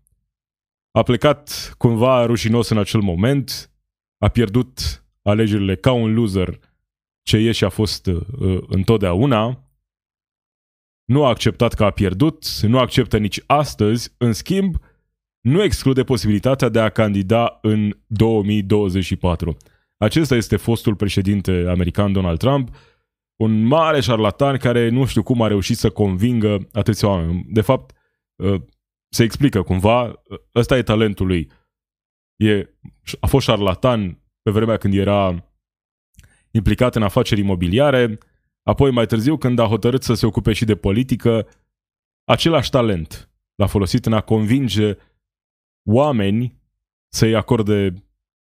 A 0.91 1.03
plecat 1.03 1.73
cumva 1.77 2.25
rușinos 2.25 2.69
în 2.69 2.77
acel 2.77 2.99
moment, 2.99 3.71
a 4.17 4.27
pierdut 4.27 5.03
alegerile 5.21 5.75
ca 5.75 5.91
un 5.91 6.13
loser 6.13 6.59
ce 7.21 7.37
e 7.37 7.51
și 7.51 7.63
a 7.63 7.69
fost 7.69 8.05
uh, 8.07 8.61
întotdeauna, 8.67 9.63
nu 11.05 11.25
a 11.25 11.27
acceptat 11.27 11.73
că 11.73 11.83
a 11.83 11.89
pierdut, 11.89 12.45
nu 12.61 12.79
acceptă 12.79 13.17
nici 13.17 13.43
astăzi, 13.45 14.13
în 14.17 14.33
schimb, 14.33 14.75
nu 15.41 15.63
exclude 15.63 16.03
posibilitatea 16.03 16.69
de 16.69 16.79
a 16.79 16.89
candida 16.89 17.59
în 17.61 17.97
2024. 18.07 19.57
Acesta 19.97 20.35
este 20.35 20.55
fostul 20.55 20.95
președinte 20.95 21.65
american 21.67 22.11
Donald 22.11 22.37
Trump, 22.37 22.69
un 23.35 23.63
mare 23.63 23.99
șarlatan 23.99 24.57
care 24.57 24.89
nu 24.89 25.05
știu 25.05 25.23
cum 25.23 25.41
a 25.41 25.47
reușit 25.47 25.77
să 25.77 25.89
convingă 25.89 26.67
atâția 26.71 27.07
oameni. 27.07 27.45
De 27.49 27.61
fapt, 27.61 27.95
uh, 28.35 28.61
se 29.09 29.23
explică 29.23 29.63
cumva, 29.63 30.03
uh, 30.03 30.39
ăsta 30.55 30.77
e 30.77 30.83
talentul 30.83 31.27
lui. 31.27 31.51
E, 32.35 32.69
a 33.19 33.27
fost 33.27 33.45
șarlatan 33.45 34.21
pe 34.41 34.51
vremea 34.51 34.77
când 34.77 34.93
era 34.93 35.51
implicat 36.51 36.95
în 36.95 37.03
afaceri 37.03 37.39
imobiliare, 37.39 38.17
apoi 38.63 38.91
mai 38.91 39.05
târziu 39.05 39.37
când 39.37 39.59
a 39.59 39.65
hotărât 39.65 40.03
să 40.03 40.13
se 40.13 40.25
ocupe 40.25 40.53
și 40.53 40.65
de 40.65 40.75
politică, 40.75 41.47
același 42.23 42.69
talent 42.69 43.29
l-a 43.55 43.67
folosit 43.67 44.05
în 44.05 44.13
a 44.13 44.21
convinge 44.21 44.97
oameni 45.89 46.61
să-i 47.13 47.35
acorde 47.35 47.93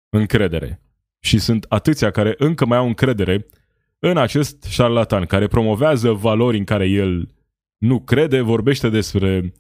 încredere. 0.10 0.82
Și 1.20 1.40
sunt 1.40 1.66
atâția 1.70 2.12
care 2.12 2.36
încă 2.38 2.66
mai 2.66 2.78
au 2.78 2.88
încredere 2.88 3.46
în 4.00 4.18
acest 4.18 4.64
șarlatan 4.64 5.26
care 5.26 5.48
promovează 5.48 6.12
valori 6.12 6.58
în 6.58 6.64
care 6.64 6.88
el 6.88 7.36
nu 7.78 8.02
crede, 8.02 8.42
vorbește 8.42 8.90
despre 8.90 9.54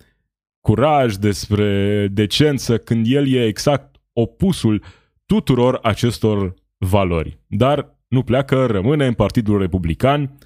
curaj, 0.68 1.15
despre 1.15 2.07
decență, 2.07 2.78
când 2.78 3.05
el 3.09 3.28
e 3.28 3.45
exact 3.45 3.95
opusul 4.13 4.84
tuturor 5.26 5.80
acestor 5.82 6.53
valori. 6.78 7.39
Dar 7.47 7.95
nu 8.07 8.24
pleacă, 8.24 8.65
rămâne 8.65 9.05
în 9.05 9.13
Partidul 9.13 9.59
Republican 9.59 10.38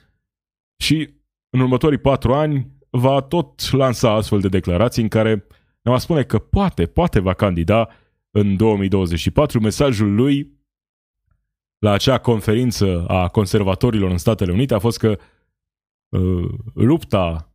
și 0.78 1.10
în 1.50 1.60
următorii 1.60 1.98
patru 1.98 2.34
ani 2.34 2.72
va 2.90 3.22
tot 3.22 3.72
lansa 3.72 4.12
astfel 4.12 4.40
de 4.40 4.48
declarații 4.48 5.02
în 5.02 5.08
care 5.08 5.34
ne 5.82 5.92
va 5.92 5.98
spune 5.98 6.24
că 6.24 6.40
poate, 6.40 6.86
poate 6.86 7.20
va 7.20 7.34
candida 7.34 7.90
în 8.32 8.56
2024. 8.56 9.60
Mesajul 9.60 10.16
lui 10.16 10.60
la 11.78 11.92
acea 11.92 12.18
conferință 12.18 13.06
a 13.08 13.28
conservatorilor 13.28 14.12
în 14.12 14.18
Statele 14.18 14.52
Unite 14.52 14.74
a 14.74 14.80
fost 14.80 14.98
că 14.98 15.18
uh, 16.10 16.50
lupta 16.74 17.51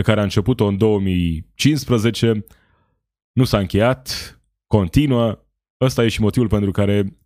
pe 0.00 0.06
care 0.06 0.20
a 0.20 0.22
început-o 0.22 0.66
în 0.66 0.76
2015 0.76 2.44
nu 3.32 3.44
s-a 3.44 3.58
încheiat, 3.58 4.40
continuă. 4.66 5.44
Ăsta 5.80 6.04
e 6.04 6.08
și 6.08 6.20
motivul 6.20 6.48
pentru 6.48 6.70
care, 6.70 7.18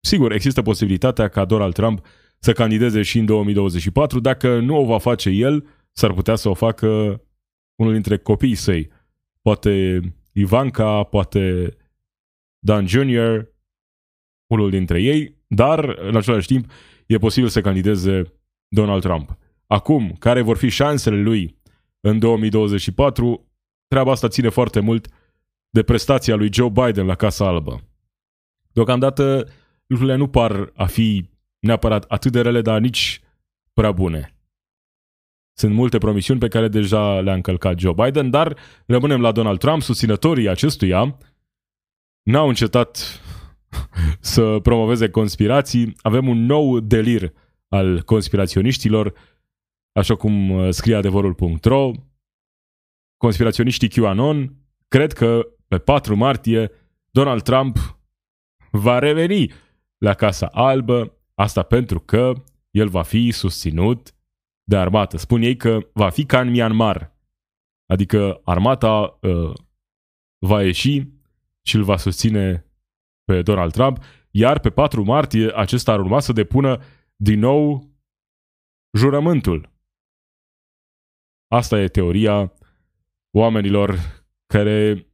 sigur, 0.00 0.32
există 0.32 0.62
posibilitatea 0.62 1.28
ca 1.28 1.44
Donald 1.44 1.74
Trump 1.74 2.06
să 2.38 2.52
candideze 2.52 3.02
și 3.02 3.18
în 3.18 3.24
2024. 3.24 4.20
Dacă 4.20 4.58
nu 4.58 4.76
o 4.76 4.84
va 4.84 4.98
face 4.98 5.30
el, 5.30 5.66
s-ar 5.92 6.12
putea 6.12 6.34
să 6.34 6.48
o 6.48 6.54
facă 6.54 6.86
unul 7.74 7.92
dintre 7.92 8.18
copiii 8.18 8.54
săi. 8.54 8.90
Poate 9.42 10.00
Ivanka, 10.32 11.02
poate 11.02 11.76
Dan 12.58 12.86
Jr., 12.86 13.46
unul 14.46 14.70
dintre 14.70 15.02
ei, 15.02 15.38
dar 15.46 15.84
în 15.84 16.16
același 16.16 16.46
timp 16.46 16.70
e 17.06 17.18
posibil 17.18 17.48
să 17.48 17.60
candideze 17.60 18.22
Donald 18.68 19.02
Trump. 19.02 19.38
Acum, 19.66 20.16
care 20.18 20.40
vor 20.40 20.56
fi 20.56 20.68
șansele 20.68 21.16
lui 21.16 21.64
în 22.08 22.18
2024, 22.18 23.48
treaba 23.86 24.10
asta 24.10 24.28
ține 24.28 24.48
foarte 24.48 24.80
mult 24.80 25.08
de 25.70 25.82
prestația 25.82 26.34
lui 26.34 26.52
Joe 26.52 26.68
Biden 26.68 27.06
la 27.06 27.14
Casa 27.14 27.46
Albă. 27.46 27.82
Deocamdată 28.72 29.48
lucrurile 29.86 30.16
nu 30.16 30.28
par 30.28 30.72
a 30.74 30.86
fi 30.86 31.30
neapărat 31.58 32.04
atât 32.08 32.32
de 32.32 32.40
rele, 32.40 32.60
dar 32.60 32.80
nici 32.80 33.20
prea 33.72 33.92
bune. 33.92 34.36
Sunt 35.52 35.74
multe 35.74 35.98
promisiuni 35.98 36.40
pe 36.40 36.48
care 36.48 36.68
deja 36.68 37.20
le-a 37.20 37.34
încălcat 37.34 37.78
Joe 37.78 37.92
Biden, 38.04 38.30
dar 38.30 38.56
rămânem 38.86 39.20
la 39.20 39.32
Donald 39.32 39.58
Trump, 39.58 39.82
susținătorii 39.82 40.48
acestuia 40.48 41.18
n-au 42.22 42.48
încetat 42.48 43.20
să 44.20 44.58
promoveze 44.62 45.10
conspirații. 45.10 45.94
Avem 45.98 46.28
un 46.28 46.44
nou 46.44 46.80
delir 46.80 47.32
al 47.68 48.02
conspiraționiștilor, 48.02 49.12
așa 49.96 50.16
cum 50.16 50.50
uh, 50.50 50.70
scrie 50.70 50.94
adevărul.ro. 50.94 51.90
Conspiraționiștii 53.16 53.88
QAnon 53.88 54.56
cred 54.88 55.12
că 55.12 55.48
pe 55.68 55.78
4 55.78 56.16
martie 56.16 56.70
Donald 57.10 57.42
Trump 57.42 57.98
va 58.70 58.98
reveni 58.98 59.52
la 59.98 60.14
Casa 60.14 60.46
Albă, 60.46 61.18
asta 61.34 61.62
pentru 61.62 62.00
că 62.00 62.32
el 62.70 62.88
va 62.88 63.02
fi 63.02 63.30
susținut 63.30 64.14
de 64.64 64.76
armată. 64.76 65.16
Spun 65.16 65.42
ei 65.42 65.56
că 65.56 65.78
va 65.92 66.10
fi 66.10 66.24
ca 66.24 66.40
în 66.40 66.50
Myanmar, 66.50 67.16
adică 67.86 68.40
armata 68.44 69.18
uh, 69.20 69.52
va 70.46 70.62
ieși 70.62 71.02
și 71.62 71.76
îl 71.76 71.82
va 71.82 71.96
susține 71.96 72.66
pe 73.24 73.42
Donald 73.42 73.72
Trump, 73.72 74.04
iar 74.30 74.58
pe 74.60 74.70
4 74.70 75.02
martie 75.02 75.52
acesta 75.54 75.92
ar 75.92 75.98
urma 76.00 76.20
să 76.20 76.32
depună 76.32 76.82
din 77.16 77.38
nou 77.38 77.90
jurământul. 78.96 79.75
Asta 81.48 81.80
e 81.80 81.88
teoria 81.88 82.52
oamenilor 83.30 83.98
care 84.46 85.06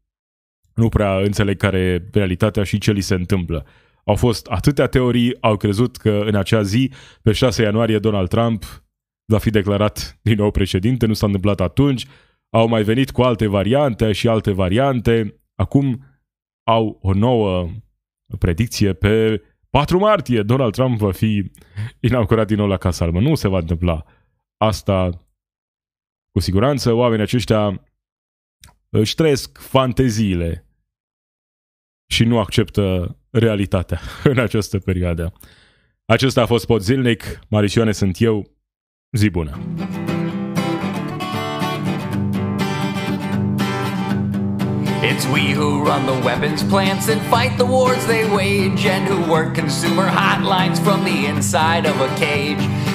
nu 0.74 0.88
prea 0.88 1.16
înțeleg 1.16 1.56
care 1.56 1.78
e 1.78 2.08
realitatea 2.12 2.64
și 2.64 2.78
ce 2.78 2.92
li 2.92 3.00
se 3.00 3.14
întâmplă. 3.14 3.66
Au 4.04 4.14
fost 4.14 4.46
atâtea 4.46 4.86
teorii, 4.86 5.36
au 5.40 5.56
crezut 5.56 5.96
că 5.96 6.22
în 6.26 6.34
acea 6.34 6.62
zi, 6.62 6.92
pe 7.22 7.32
6 7.32 7.62
ianuarie, 7.62 7.98
Donald 7.98 8.28
Trump 8.28 8.64
va 9.24 9.38
fi 9.38 9.50
declarat 9.50 10.18
din 10.22 10.36
nou 10.36 10.50
președinte, 10.50 11.06
nu 11.06 11.12
s-a 11.12 11.26
întâmplat 11.26 11.60
atunci, 11.60 12.06
au 12.50 12.68
mai 12.68 12.82
venit 12.82 13.10
cu 13.10 13.22
alte 13.22 13.46
variante 13.46 14.12
și 14.12 14.28
alte 14.28 14.50
variante, 14.50 15.40
acum 15.54 16.04
au 16.66 16.98
o 17.02 17.12
nouă 17.12 17.68
predicție 18.38 18.92
pe 18.92 19.42
4 19.70 19.98
martie 19.98 20.42
Donald 20.42 20.72
Trump 20.72 20.98
va 20.98 21.12
fi 21.12 21.50
inaugurat 22.00 22.46
din 22.46 22.56
nou 22.56 22.66
la 22.66 22.76
Casa 22.76 23.04
Albă. 23.04 23.20
Nu 23.20 23.34
se 23.34 23.48
va 23.48 23.58
întâmpla 23.58 24.04
asta 24.56 25.26
cu 26.32 26.40
siguranță. 26.40 26.92
Oamenii 26.92 27.24
aceștia 27.24 27.84
își 28.88 29.14
trăiesc 29.14 29.58
fanteziile 29.58 30.66
și 32.12 32.24
nu 32.24 32.38
acceptă 32.38 33.16
realitatea 33.30 34.00
în 34.32 34.38
această 34.38 34.78
perioadă. 34.78 35.32
Acesta 36.04 36.42
a 36.42 36.46
fost 36.46 36.66
Pod 36.66 36.80
Zilnic. 36.80 37.38
Marisioane 37.48 37.92
sunt 37.92 38.20
eu. 38.20 38.50
Zi 39.16 39.30
bună! 39.30 39.58
It's 45.02 45.26
we 45.26 45.52
who 45.52 45.84
run 45.84 46.06
the 46.06 46.18
weapons 46.24 46.62
plants 46.62 47.08
and 47.08 47.20
fight 47.22 47.56
the 47.56 47.66
wars 47.66 48.06
they 48.06 48.24
wage, 48.30 48.86
and 48.86 49.04
who 49.08 49.30
work 49.32 49.54
consumer 49.54 50.06
hotlines 50.06 50.78
from 50.78 51.02
the 51.04 51.26
inside 51.26 51.86
of 51.86 52.00
a 52.00 52.08
cage. 52.18 52.81